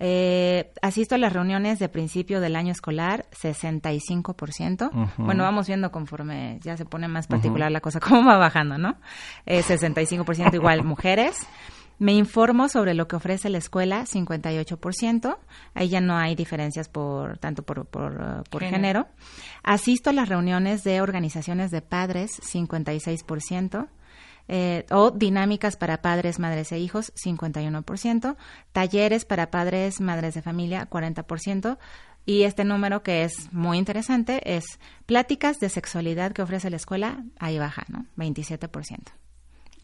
[0.00, 4.90] Eh, asisto a las reuniones de principio del año escolar, 65%.
[5.18, 8.96] Bueno, vamos viendo conforme ya se pone más particular la cosa, cómo va bajando, ¿no?
[9.46, 11.46] Eh, 65% igual mujeres.
[11.98, 15.38] Me informo sobre lo que ofrece la escuela, 58%.
[15.74, 19.08] Ahí ya no hay diferencias por tanto por, por, uh, género.
[19.62, 23.88] Asisto a las reuniones de organizaciones de padres, 56%.
[24.48, 28.36] Eh, o dinámicas para padres, madres e hijos, 51%,
[28.70, 31.78] talleres para padres, madres de familia, 40%,
[32.26, 37.24] y este número que es muy interesante es pláticas de sexualidad que ofrece la escuela,
[37.40, 38.06] ahí baja, ¿no?
[38.16, 39.00] 27%.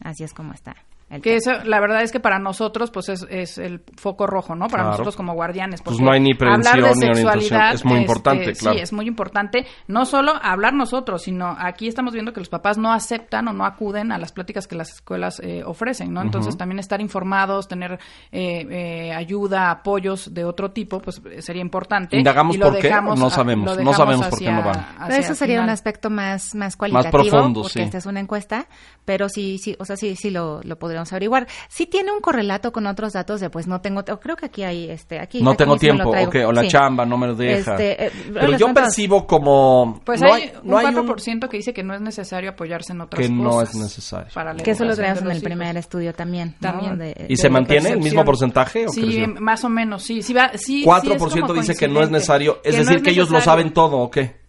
[0.01, 0.75] Así es como está.
[1.21, 4.67] Que eso, la verdad es que para nosotros, pues es, es el foco rojo, ¿no?
[4.67, 5.81] Para nosotros como guardianes.
[5.81, 8.77] Pues no hay ni prevención hablar de sexualidad, Es muy importante, este, claro.
[8.77, 9.65] Sí, es muy importante.
[9.87, 13.65] No solo hablar nosotros, sino aquí estamos viendo que los papás no aceptan o no
[13.65, 16.21] acuden a las pláticas que las escuelas eh, ofrecen, ¿no?
[16.21, 17.99] Entonces también estar informados, tener
[18.31, 22.17] eh, eh, ayuda, apoyos de otro tipo, pues sería importante.
[22.17, 25.11] Indagamos por qué, no sabemos, no sabemos por qué no van.
[25.11, 28.67] eso sería un aspecto más, más cualitativo, más profundo, porque esta es una encuesta,
[29.05, 31.47] pero sí, sí, o sea, sí, sí lo, lo podríamos averiguar.
[31.67, 34.89] Si tiene un correlato con otros datos de pues no tengo, creo que aquí hay
[34.89, 37.71] este, aquí no tengo tiempo, o la chamba no me lo deja.
[37.73, 42.01] Este, eh, Pero yo percibo como pues hay, un 4% que dice que no es
[42.01, 43.37] necesario apoyarse en otras que cosas.
[43.37, 44.63] Que no es necesario.
[44.63, 46.55] que eso lo traemos en el primer estudio también.
[46.59, 47.13] También.
[47.27, 48.87] ¿Y se mantiene el mismo porcentaje?
[48.89, 50.21] sí, más o menos, sí.
[50.21, 53.73] sí, va, sí 4% dice que no es necesario, es decir, que ellos lo saben
[53.73, 54.42] todo, ¿o qué?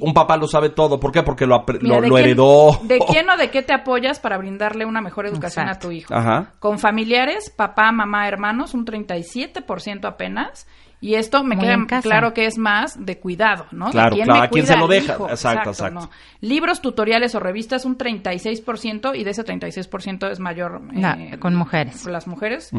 [0.00, 0.98] Un papá lo sabe todo.
[0.98, 1.22] ¿Por qué?
[1.22, 2.80] Porque lo, lo, heredó.
[2.82, 6.14] ¿De quién o de qué te apoyas para brindarle una mejor educación a tu hijo?
[6.58, 10.66] Con familiares, papá, mamá, hermanos, un 37% apenas.
[11.00, 13.90] Y esto me queda claro que es más de cuidado, ¿no?
[13.90, 15.18] Claro, claro, a quién se lo deja.
[15.28, 16.10] Exacto, exacto.
[16.40, 20.80] Libros, tutoriales o revistas, un 36%, y de ese 36% es mayor.
[20.94, 22.02] Eh, con mujeres.
[22.02, 22.70] Con las mujeres.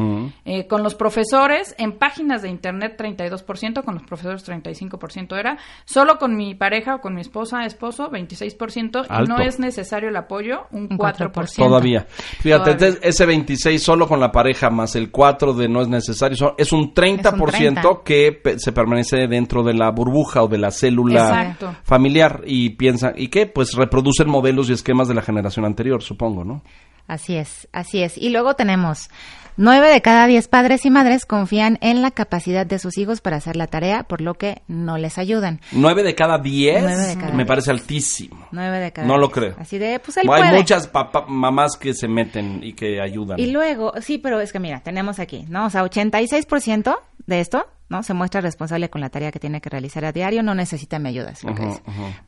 [0.44, 5.58] Eh, con los profesores, en páginas de internet, 32%, con los profesores, 35% era.
[5.84, 10.16] Solo con mi pareja o con mi esposa, esposo, 26%, y no es necesario el
[10.16, 11.56] apoyo, un, 4%.
[11.56, 12.06] Todavía.
[12.08, 16.72] Fíjate, ese 26 solo con la pareja, más el 4 de no es necesario, es
[16.72, 22.70] un 30%, que se permanece dentro de la burbuja o de la célula familiar y
[22.70, 26.62] piensa y que pues reproducen modelos y esquemas de la generación anterior, supongo, ¿no?
[27.06, 28.16] Así es, así es.
[28.16, 29.10] Y luego tenemos
[29.58, 33.36] nueve de cada diez padres y madres confían en la capacidad de sus hijos para
[33.36, 35.60] hacer la tarea, por lo que no les ayudan.
[35.72, 37.14] ¿Nueve de cada diez?
[37.34, 38.48] Me parece altísimo.
[38.52, 39.54] Nueve de cada No lo creo.
[39.58, 40.90] Así de, pues él Hay muchas
[41.28, 43.38] mamás que se meten y que ayudan.
[43.38, 45.66] Y luego, sí, pero es que mira, tenemos aquí, ¿no?
[45.66, 48.02] O sea, 86% de esto ¿no?
[48.02, 51.08] Se muestra responsable con la tarea que tiene que realizar a diario, no necesita mi
[51.08, 51.34] ayuda,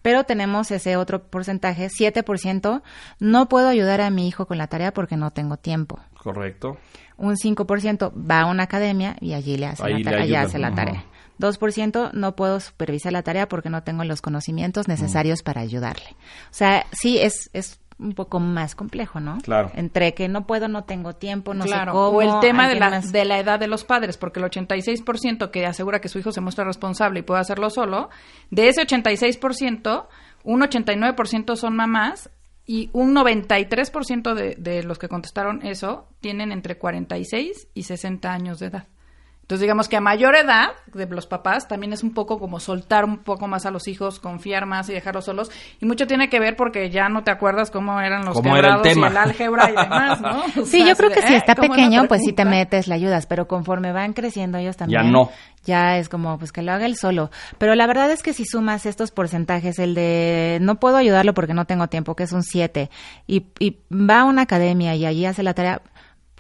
[0.02, 2.82] Pero tenemos ese otro porcentaje, 7%,
[3.18, 5.98] no puedo ayudar a mi hijo con la tarea porque no tengo tiempo.
[6.18, 6.76] Correcto.
[7.16, 11.04] Un 5% va a una academia y allí le hace, la, tarea, hace la tarea.
[11.38, 16.10] 2% no puedo supervisar la tarea porque no tengo los conocimientos necesarios para ayudarle.
[16.50, 19.38] O sea, sí es, es un poco más complejo, ¿no?
[19.42, 19.70] Claro.
[19.74, 22.08] Entre que no puedo, no tengo tiempo, no sé cómo.
[22.08, 25.66] O el tema de la, de la edad de los padres, porque el 86% que
[25.66, 28.08] asegura que su hijo se muestra responsable y puede hacerlo solo,
[28.50, 30.06] de ese 86%,
[30.44, 32.30] un 89% son mamás
[32.66, 38.58] y un 93% de, de los que contestaron eso tienen entre 46 y 60 años
[38.58, 38.86] de edad.
[39.50, 43.04] Entonces, digamos que a mayor edad de los papás también es un poco como soltar
[43.04, 45.50] un poco más a los hijos, confiar más y dejarlos solos.
[45.80, 48.76] Y mucho tiene que ver porque ya no te acuerdas cómo eran los ¿Cómo era
[48.76, 49.08] el, tema?
[49.08, 50.44] y el álgebra y demás, ¿no?
[50.66, 53.90] sí, yo creo que si está pequeño, pues sí te metes, le ayudas, pero conforme
[53.90, 55.02] van creciendo ellos también.
[55.02, 55.32] Ya no.
[55.64, 57.32] Ya es como, pues que lo haga él solo.
[57.58, 61.54] Pero la verdad es que si sumas estos porcentajes, el de no puedo ayudarlo porque
[61.54, 62.88] no tengo tiempo, que es un 7,
[63.26, 65.82] y, y va a una academia y allí hace la tarea,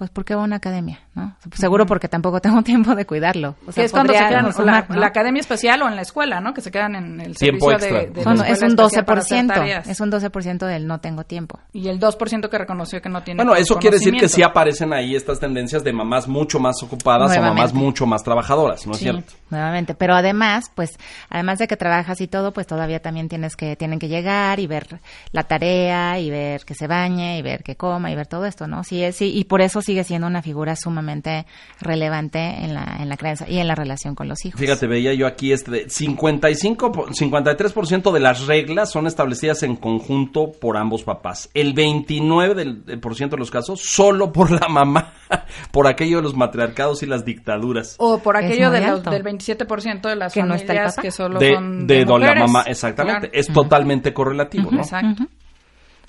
[0.00, 0.98] pues ¿por qué va a una academia?
[1.14, 1.36] ¿no?
[1.52, 3.54] Seguro porque tampoco tengo tiempo de cuidarlo.
[3.66, 6.54] O sea, es cuando se quedan en la, academia especial o en la escuela, ¿no?
[6.54, 10.86] Que se quedan en el servicio de, de Es un 12%, es un 12% del
[10.86, 11.60] no tengo tiempo.
[11.74, 14.94] Y el 2% que reconoció que no tiene Bueno, eso quiere decir que sí aparecen
[14.94, 19.00] ahí estas tendencias de mamás mucho más ocupadas o mamás mucho más trabajadoras, ¿no es
[19.00, 19.34] cierto?
[19.50, 23.76] Nuevamente, pero además, pues, además de que trabajas y todo, pues todavía también tienes que,
[23.76, 25.00] tienen que llegar y ver
[25.32, 28.66] la tarea y ver que se bañe y ver que coma y ver todo esto,
[28.66, 28.82] ¿no?
[28.82, 31.46] Sí, sí, y por eso sigue siendo una figura sumamente
[31.80, 34.60] relevante en la, en la creencia y en la relación con los hijos.
[34.60, 40.52] Fíjate, veía yo aquí este de 55, 53% de las reglas son establecidas en conjunto
[40.52, 41.50] por ambos papás.
[41.54, 45.12] El 29% del, por ciento de los casos solo por la mamá,
[45.72, 47.96] por aquello de los matriarcados y las dictaduras.
[47.98, 52.06] O por aquello de los, del 27% de las familias que solo son de, de,
[52.06, 53.28] la mamá, exactamente.
[53.32, 54.82] Es totalmente correlativo, ¿no?
[54.82, 55.24] Exacto.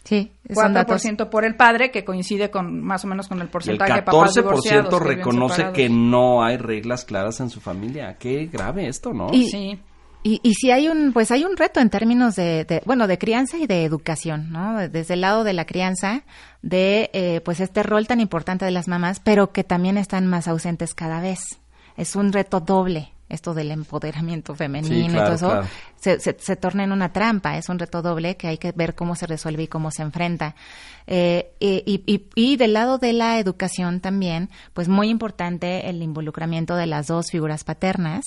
[0.04, 4.02] Sí, 4% por el padre, que coincide con más o menos con el porcentaje de
[4.02, 4.92] papás divorciados.
[4.92, 8.18] El 14% reconoce que no hay reglas claras en su familia.
[8.18, 9.28] Qué grave esto, ¿no?
[9.32, 9.80] Y, sí.
[10.24, 13.58] Y, y si hay un, pues hay un reto en términos de, bueno, de crianza
[13.58, 14.88] y de educación, ¿no?
[14.90, 16.24] Desde el lado de la crianza,
[16.62, 20.48] de, eh, pues este rol tan importante de las mamás, pero que también están más
[20.48, 21.60] ausentes cada vez.
[21.96, 25.62] Es un reto doble esto del empoderamiento femenino y todo eso,
[25.96, 29.16] se, se, torna en una trampa, es un reto doble que hay que ver cómo
[29.16, 30.56] se resuelve y cómo se enfrenta.
[31.08, 36.76] Eh, y, y, y, del lado de la educación también, pues muy importante el involucramiento
[36.76, 38.26] de las dos figuras paternas,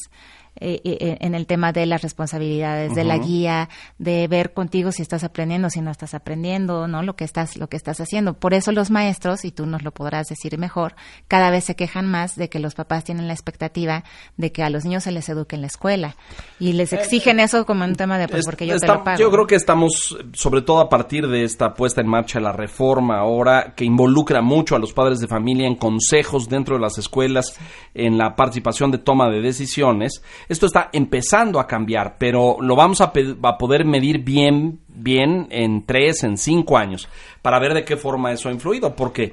[0.61, 5.03] eh, eh, en el tema de las responsabilidades, de la guía, de ver contigo si
[5.03, 7.03] estás aprendiendo, si no estás aprendiendo, ¿no?
[7.03, 8.35] Lo que estás, lo que estás haciendo.
[8.35, 10.95] Por eso los maestros, y tú nos lo podrás decir mejor,
[11.27, 14.05] cada vez se quejan más de que los papás tienen la expectativa
[14.37, 16.17] de que a los niños se les eduque en la escuela.
[16.61, 19.19] Y les eh, exigen eso como un tema de, pues, porque yo te lo pago.
[19.19, 23.19] Yo creo que estamos, sobre todo a partir de esta puesta en marcha la reforma
[23.19, 27.59] ahora, que involucra mucho a los padres de familia en consejos dentro de las escuelas,
[27.95, 33.01] en la participación de toma de decisiones, esto está empezando a cambiar, pero lo vamos
[33.01, 37.09] a, poder medir bien, bien en tres, en cinco años,
[37.43, 39.33] para ver de qué forma eso ha influido, porque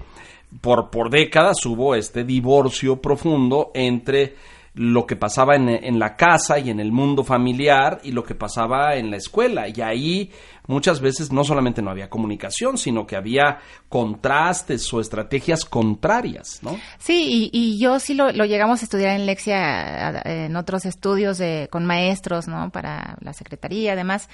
[0.62, 4.36] por, por décadas hubo este divorcio profundo entre
[4.74, 8.36] lo que pasaba en, en, la casa y en el mundo familiar y lo que
[8.36, 9.68] pasaba en la escuela.
[9.68, 10.32] Y ahí
[10.68, 13.60] muchas veces no solamente no había comunicación, sino que había
[13.90, 16.80] contrastes o estrategias contrarias, ¿no?
[16.98, 21.86] Sí, y, yo sí lo, llegamos a estudiar en Lexia, en otros estudios de, con
[21.86, 22.70] maestros, ¿no?
[22.70, 24.30] Para la secretaría, además.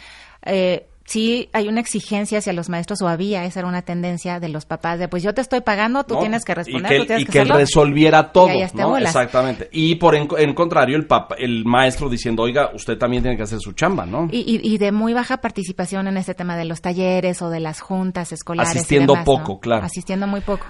[0.45, 4.49] Eh, sí hay una exigencia hacia los maestros, o había, esa era una tendencia de
[4.49, 7.05] los papás, de pues yo te estoy pagando, tú tienes que responder, y que, tú
[7.07, 8.97] tienes y que, él resolviera todo, ¿no?
[8.97, 9.69] Exactamente.
[9.71, 13.71] Y por en, contrario, el, el maestro diciendo, oiga, usted también tiene que hacer su
[13.71, 14.27] chamba, ¿no?
[14.31, 17.79] Y, y, de muy baja participación en este tema de los talleres o de las
[17.79, 18.75] juntas escolares.
[18.75, 19.85] Asistiendo poco, claro.
[19.85, 20.65] Asistiendo muy poco.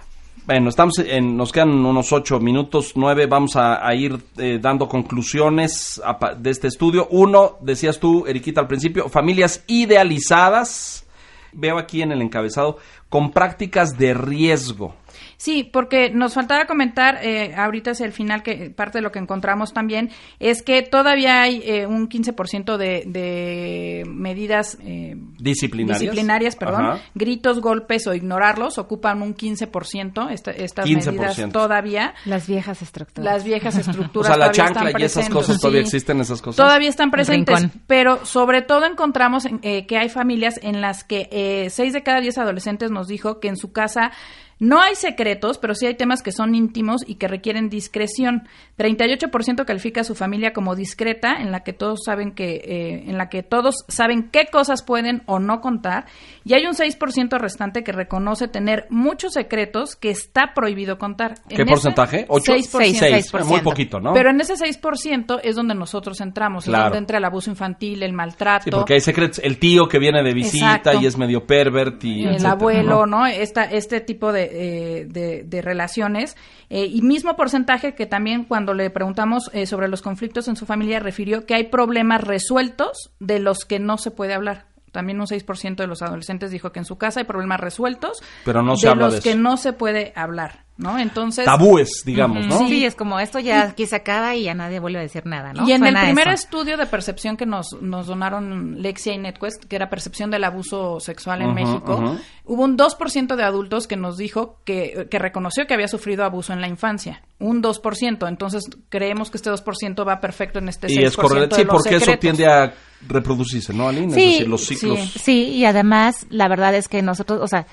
[0.47, 6.01] Bueno, estamos en, nos quedan unos ocho minutos, nueve, vamos a, ir eh, dando conclusiones
[6.37, 7.09] de este estudio.
[7.11, 11.05] Uno, decías tú, Eriquita, al principio, familias idealizadas,
[11.51, 12.77] veo aquí en el encabezado,
[13.09, 14.95] con prácticas de riesgo.
[15.37, 19.19] Sí, porque nos faltaba comentar, eh, ahorita es el final, que parte de lo que
[19.19, 20.09] encontramos también,
[20.39, 27.61] es que todavía hay eh, un 15% de, de medidas eh, disciplinarias, disciplinarias perdón, gritos,
[27.61, 32.15] golpes o ignorarlos ocupan un 15%, estas medidas todavía.
[32.25, 33.33] Las viejas estructuras.
[33.33, 34.31] Las viejas estructuras.
[34.31, 36.57] o sea, la chancla y esas cosas, todavía existen esas cosas.
[36.57, 41.69] Todavía están presentes, pero sobre todo encontramos eh, que hay familias en las que eh,
[41.69, 44.11] 6 de cada 10 adolescentes nos dijo que en su casa
[44.59, 48.47] no hay secretos, pero sí hay temas que son íntimos y que requieren discreción.
[48.77, 53.17] 38% califica a su familia como discreta, en la que todos saben que, eh, en
[53.17, 56.05] la que todos saben qué cosas pueden o no contar,
[56.43, 61.35] y hay un 6% restante que reconoce tener muchos secretos que está prohibido contar.
[61.47, 62.25] ¿Qué porcentaje?
[62.27, 64.13] 8, 6%, Muy poquito, ¿no?
[64.13, 68.13] Pero en ese 6% es donde nosotros entramos, es donde entra el abuso infantil, el
[68.13, 68.63] maltrato.
[68.63, 72.25] Sí, porque hay secretos, el tío que viene de visita y es medio pervert y
[72.25, 73.25] el abuelo, ¿no?
[73.27, 76.35] Esta, este tipo de eh, de, relaciones.
[76.69, 80.65] Eh, y mismo porcentaje que también cuando le preguntamos eh, sobre los conflictos en su
[80.65, 84.65] familia refirió que hay problemas resueltos de los que no se puede hablar.
[84.91, 88.63] También un 6% de los adolescentes dijo que en su casa hay problemas resueltos Pero
[88.63, 90.66] no se de los que no se puede hablar.
[90.77, 90.97] ¿No?
[90.99, 91.45] Entonces...
[91.45, 92.67] Tabúes, digamos, ¿no?
[92.67, 95.53] Sí, es como esto ya aquí se acaba y ya nadie vuelve a decir nada,
[95.53, 95.67] ¿no?
[95.67, 99.75] Y en el primer estudio de percepción que nos, nos donaron Lexia y NetQuest, que
[99.75, 104.59] era percepción del abuso sexual en México, hubo un 2% de adultos que nos dijo
[104.63, 107.23] que, que reconoció que había sufrido abuso en la infancia.
[107.39, 108.27] Un 2%.
[108.27, 111.95] Entonces, creemos que este 2% va perfecto en este 6% Y es correcto, sí, porque
[111.95, 112.73] eso tiende a
[113.07, 114.13] reproducirse, ¿no, Aline?
[114.13, 114.99] Sí, es decir, los ciclos.
[114.99, 117.67] Sí, sí, y además, la verdad es que nosotros, o sea,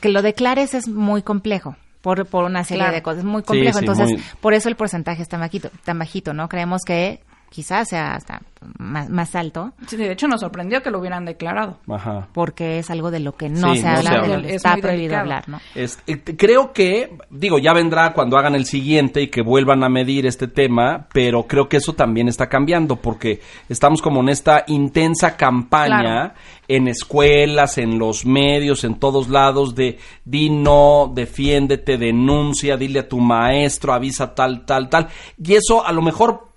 [0.00, 1.76] que lo declares es muy complejo
[2.08, 3.22] por, por una serie de cosas.
[3.22, 3.80] Muy complejo.
[3.80, 6.48] Entonces, por eso el porcentaje está bajito, tan bajito, ¿no?
[6.48, 7.20] Creemos que
[7.50, 8.40] quizás sea hasta
[8.78, 9.72] más, más alto.
[9.86, 11.78] Sí, de hecho nos sorprendió que lo hubieran declarado.
[11.88, 12.28] Ajá.
[12.32, 15.60] Porque es algo de lo que no, se, habla, está prohibido hablar, ¿no?
[15.74, 15.88] Eh,
[16.36, 20.48] creo que, digo, ya vendrá cuando hagan el siguiente y que vuelvan a medir este
[20.48, 26.34] tema, pero creo que eso también está cambiando porque estamos como en esta intensa campaña
[26.68, 33.08] en escuelas, en los medios, en todos lados de di no, defiéndete, denuncia, dile a
[33.08, 35.08] tu maestro, avisa tal, tal, tal.
[35.42, 36.47] Y eso a lo mejor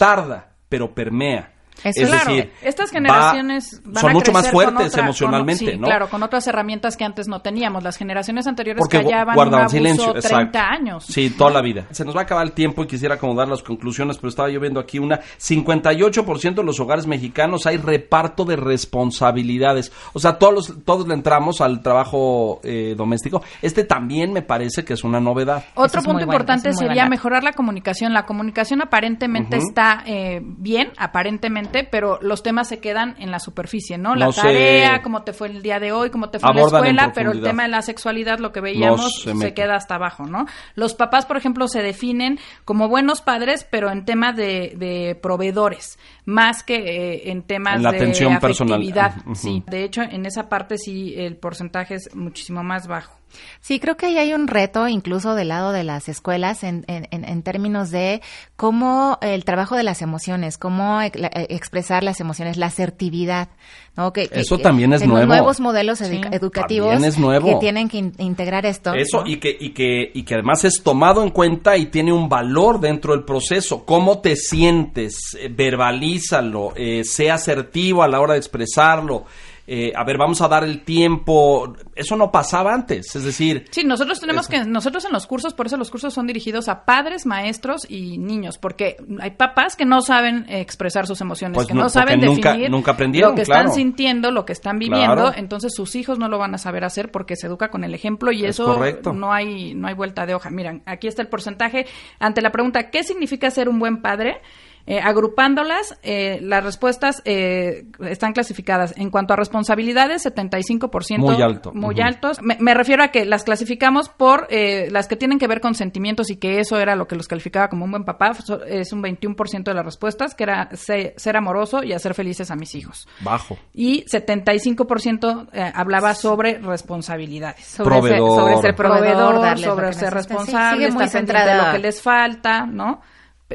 [0.00, 1.52] tarda, pero permea
[1.84, 5.86] es decir, estas generaciones son mucho más fuertes emocionalmente, ¿no?
[5.86, 7.82] Claro, con otras herramientas que antes no teníamos.
[7.82, 11.04] Las generaciones anteriores Porque callaban un abuso silencio, 30 años.
[11.06, 11.86] Sí, toda la vida.
[11.90, 14.60] Se nos va a acabar el tiempo y quisiera acomodar las conclusiones, pero estaba yo
[14.60, 19.92] viendo aquí una 58% de los hogares mexicanos hay reparto de responsabilidades.
[20.12, 23.42] O sea, todos todos le entramos al trabajo eh, doméstico.
[23.62, 25.64] Este también me parece que es una novedad.
[25.74, 28.12] Otro punto importante sería mejorar la comunicación.
[28.12, 33.98] La comunicación aparentemente está eh, bien, aparentemente pero los temas se quedan en la superficie,
[33.98, 34.14] ¿no?
[34.14, 37.12] La tarea, cómo te fue el día de hoy, cómo te fue en la escuela,
[37.14, 40.46] pero el tema de la sexualidad, lo que veíamos, se, queda hasta abajo, ¿no?
[40.74, 46.62] Los papás, por ejemplo, se definen como buenos padres, pero en tema de, proveedores, más
[46.62, 49.14] que eh, en temas la de atención afectividad.
[49.34, 53.19] Sí, de hecho, en esa parte sí el porcentaje es muchísimo más bajo.
[53.60, 57.06] Sí, creo que ahí hay un reto incluso del lado de las escuelas en, en,
[57.10, 58.22] en términos de
[58.56, 63.48] cómo el trabajo de las emociones, cómo e, e, expresar las emociones, la asertividad.
[63.96, 64.12] ¿no?
[64.12, 65.26] Que, Eso también es nuevo.
[65.26, 68.94] nuevos modelos educativos que tienen que integrar esto.
[68.94, 72.28] Eso y, que, y, que, y que además es tomado en cuenta y tiene un
[72.28, 73.84] valor dentro del proceso.
[73.84, 75.36] ¿Cómo te sientes?
[75.38, 79.24] Eh, verbalízalo, eh, sea asertivo a la hora de expresarlo.
[79.72, 81.76] Eh, a ver, vamos a dar el tiempo.
[81.94, 83.66] Eso no pasaba antes, es decir.
[83.70, 86.84] Sí, nosotros tenemos que, nosotros en los cursos, por eso los cursos son dirigidos a
[86.84, 91.74] padres, maestros y niños, porque hay papás que no saben expresar sus emociones, pues que
[91.74, 96.18] no, saben definir nunca, lo que están sintiendo, lo que están viviendo, entonces sus hijos
[96.18, 98.76] no lo van a saber hacer porque se educa con el ejemplo y eso
[99.14, 100.50] no hay, no hay vuelta de hoja.
[100.50, 101.86] Miren, aquí está el porcentaje
[102.18, 104.40] ante la pregunta, ¿qué significa ser un buen padre?
[104.86, 111.18] Eh, agrupándolas, eh, las respuestas eh, están clasificadas en cuanto a responsabilidades, 75%.
[111.18, 111.72] Muy alto.
[111.72, 112.40] Muy altos.
[112.42, 116.36] Me, refiero a que las clasificamos por las que tienen que ver con sentimientos y
[116.36, 118.32] que eso era lo que los calificaba como un buen papá.
[118.66, 122.74] Es un 21% de las respuestas, que era ser amoroso y hacer felices a mis
[122.74, 123.06] hijos.
[123.20, 123.58] Bajo.
[123.74, 127.64] Y 75% hablaba sobre responsabilidades.
[127.64, 132.66] Sobre, Ser, sobre ser proveedor, sobre ser responsable, estar pendiente de lo que les falta,
[132.66, 133.00] ¿no?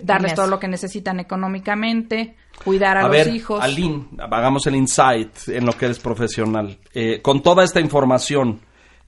[0.04, 3.62] Darles todo lo que necesitan económicamente, cuidar a, los hijos.
[3.62, 6.78] Aline, hagamos el insight en lo que eres profesional.
[6.93, 8.60] Eh, con toda esta información,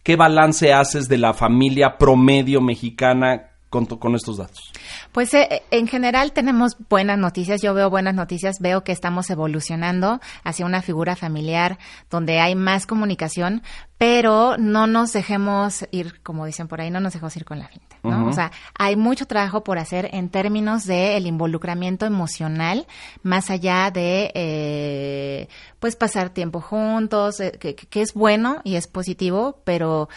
[0.03, 4.71] ¿qué balance haces de la familia promedio mexicana con, con estos datos?
[5.11, 10.19] Pues eh, en general tenemos buenas noticias, yo veo buenas noticias, veo que estamos evolucionando
[10.43, 11.77] hacia una figura familiar
[12.09, 13.63] donde hay más comunicación,
[13.97, 17.67] pero no nos dejemos ir, como dicen por ahí, no nos dejemos ir con la
[17.67, 18.27] finta, ¿no?
[18.27, 22.85] O sea, hay mucho trabajo por hacer en términos de el involucramiento emocional,
[23.23, 25.47] más allá de, eh,
[25.79, 30.09] pues, pasar tiempo juntos, eh, que, que es bueno y es positivo, pero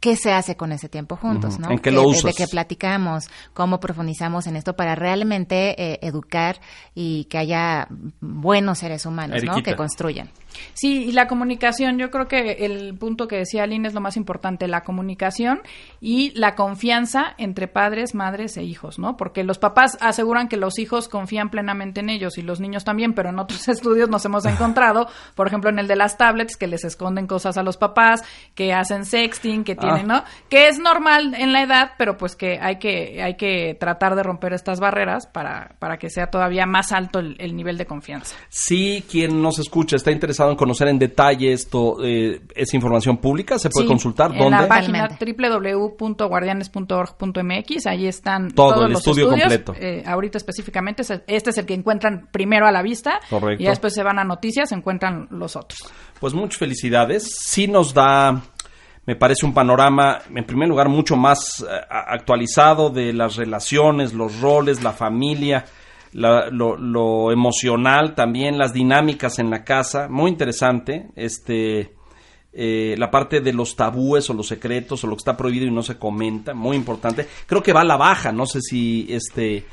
[0.00, 1.70] qué se hace con ese tiempo juntos, ¿no?
[1.70, 2.24] ¿En qué lo usas?
[2.24, 6.60] De qué platicamos, cómo profundizamos en esto para realmente eh, educar
[6.94, 7.88] y que haya
[8.20, 9.62] buenos seres humanos, ¿no?
[9.62, 10.30] Que construyan.
[10.74, 14.16] Sí, y la comunicación, yo creo que el punto que decía Aline es lo más
[14.16, 15.60] importante, la comunicación
[16.00, 19.16] y la confianza entre padres, madres e hijos, ¿no?
[19.16, 23.12] Porque los papás aseguran que los hijos confían plenamente en ellos y los niños también,
[23.12, 26.66] pero en otros estudios nos hemos encontrado, por ejemplo, en el de las tablets, que
[26.66, 28.22] les esconden cosas a los papás,
[28.54, 30.20] que hacen sexting, que tienen, ah.
[30.20, 30.24] ¿no?
[30.48, 34.22] Que es normal en la edad, pero pues que hay que, hay que tratar de
[34.22, 38.36] romper estas barreras para, para que sea todavía más alto el, el nivel de confianza.
[38.48, 43.58] Sí, quien nos escucha está interesado en conocer en detalle esto, eh, ¿es información pública?
[43.58, 44.30] ¿Se puede consultar?
[44.30, 44.44] ¿Dónde?
[44.44, 49.48] En la página www.guardianes.org.mx, ahí están Todo, todos el los estudio estudios.
[49.48, 49.74] completo.
[49.78, 53.20] Eh, ahorita específicamente, este es el que encuentran primero a la vista.
[53.58, 55.78] Y después se van a noticias, se encuentran los otros.
[56.20, 57.38] Pues muchas felicidades.
[57.40, 58.42] Sí nos da
[59.08, 64.38] me parece un panorama, en primer lugar, mucho más eh, actualizado de las relaciones, los
[64.42, 65.64] roles, la familia,
[66.12, 71.94] lo, emocional también, las dinámicas en la casa, muy interesante, este,
[72.52, 75.70] eh, la parte de los tabúes o los secretos o lo que está prohibido y
[75.70, 77.26] no se comenta, muy importante.
[77.46, 79.64] Creo que va a la baja, no sé si este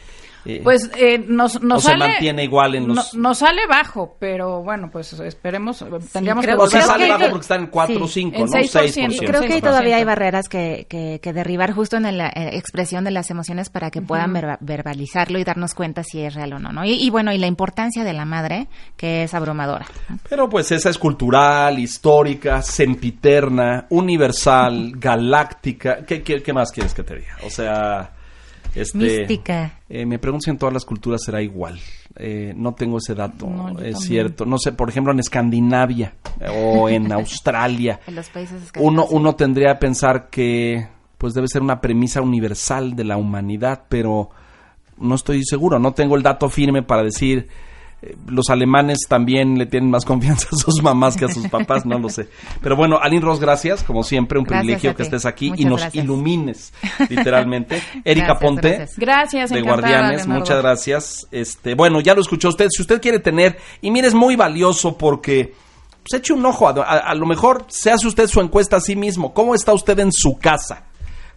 [0.46, 3.16] Eh, pues eh, nos, nos sale, se mantiene igual en los...
[3.16, 5.84] nos sale bajo, pero bueno, pues esperemos,
[6.14, 8.46] tendríamos que O sea, sale bajo porque están en 4 o 5, ¿no?
[8.46, 9.26] 6%.
[9.26, 13.32] Creo que todavía hay barreras que, que, derribar justo en la eh, expresión de las
[13.32, 16.86] emociones para que puedan verbalizarlo y darnos cuenta si es real o no, ¿no?
[16.86, 19.88] Y, bueno, y la importancia de la madre, que es abrumadora.
[20.30, 26.06] Pero pues esa es cultural, histórica, sempiterna, universal, galáctica.
[26.06, 27.38] ¿Qué, qué, qué más quieres que te diga?
[27.44, 28.15] O sea...
[28.76, 29.80] Este, Mística.
[29.88, 31.80] Eh, me pregunto si en todas las culturas será igual.
[32.18, 33.48] Eh, no tengo ese dato,
[33.82, 34.46] es cierto.
[34.46, 36.14] No sé, por ejemplo, en Escandinavia
[36.54, 38.00] o en Australia.
[38.06, 42.96] en los países uno, uno tendría que pensar que pues debe ser una premisa universal
[42.96, 44.30] de la humanidad, pero
[44.98, 47.48] no estoy seguro, no tengo el dato firme para decir
[48.28, 52.00] los alemanes también le tienen más confianza a sus mamás que a sus papás, no
[52.00, 52.30] lo sé.
[52.62, 56.74] Pero bueno, Aline Ross, gracias, como siempre, un privilegio que estés aquí y nos ilumines,
[57.10, 57.82] literalmente.
[58.04, 61.28] Erika Ponte, gracias, de Guardianes, muchas gracias.
[61.32, 64.98] Este, bueno, ya lo escuchó usted, si usted quiere tener, y mire, es muy valioso
[64.98, 65.54] porque
[66.04, 68.96] pues, eche un ojo, a, a lo mejor se hace usted su encuesta a sí
[68.96, 70.86] mismo, ¿cómo está usted en su casa?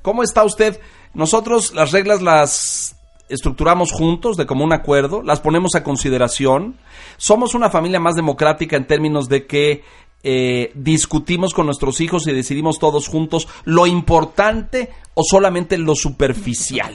[0.03, 0.81] ¿Cómo está usted?
[1.15, 2.98] Nosotros las reglas las
[3.29, 6.77] estructuramos juntos de común acuerdo, las ponemos a consideración.
[7.17, 9.85] Somos una familia más democrática en términos de que
[10.23, 16.95] eh, discutimos con nuestros hijos y decidimos todos juntos lo importante o solamente lo superficial.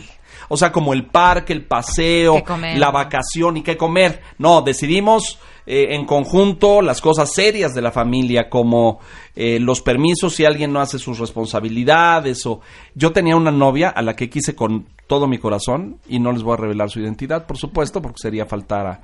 [0.49, 2.43] O sea, como el parque, el paseo,
[2.75, 4.21] la vacación y qué comer.
[4.38, 8.99] No, decidimos eh, en conjunto las cosas serias de la familia, como
[9.36, 12.45] eh, los permisos si alguien no hace sus responsabilidades.
[12.45, 12.61] O
[12.95, 16.43] yo tenía una novia a la que quise con todo mi corazón y no les
[16.43, 19.01] voy a revelar su identidad, por supuesto, porque sería faltar a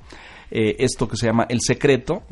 [0.50, 2.24] eh, esto que se llama el secreto,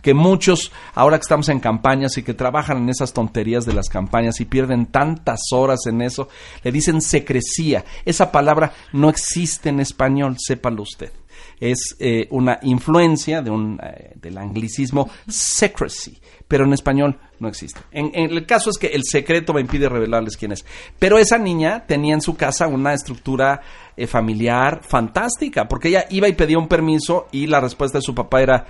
[0.00, 3.88] que muchos, ahora que estamos en campañas y que trabajan en esas tonterías de las
[3.88, 6.28] campañas y pierden tantas horas en eso,
[6.62, 7.84] le dicen secrecía.
[8.06, 11.12] Esa palabra no existe en español, sépalo usted.
[11.60, 17.80] Es eh, una influencia de un, eh, del anglicismo secrecy, pero en español no existe.
[17.90, 20.64] En, el caso es que el secreto me impide revelarles quién es.
[20.98, 23.60] Pero esa niña tenía en su casa una estructura
[23.96, 28.14] eh, familiar fantástica, porque ella iba y pedía un permiso y la respuesta de su
[28.14, 28.66] papá era,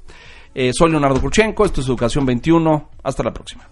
[0.53, 2.89] Eh, soy Leonardo Kurchenko, esto es Educación 21.
[3.03, 3.67] Hasta la próxima.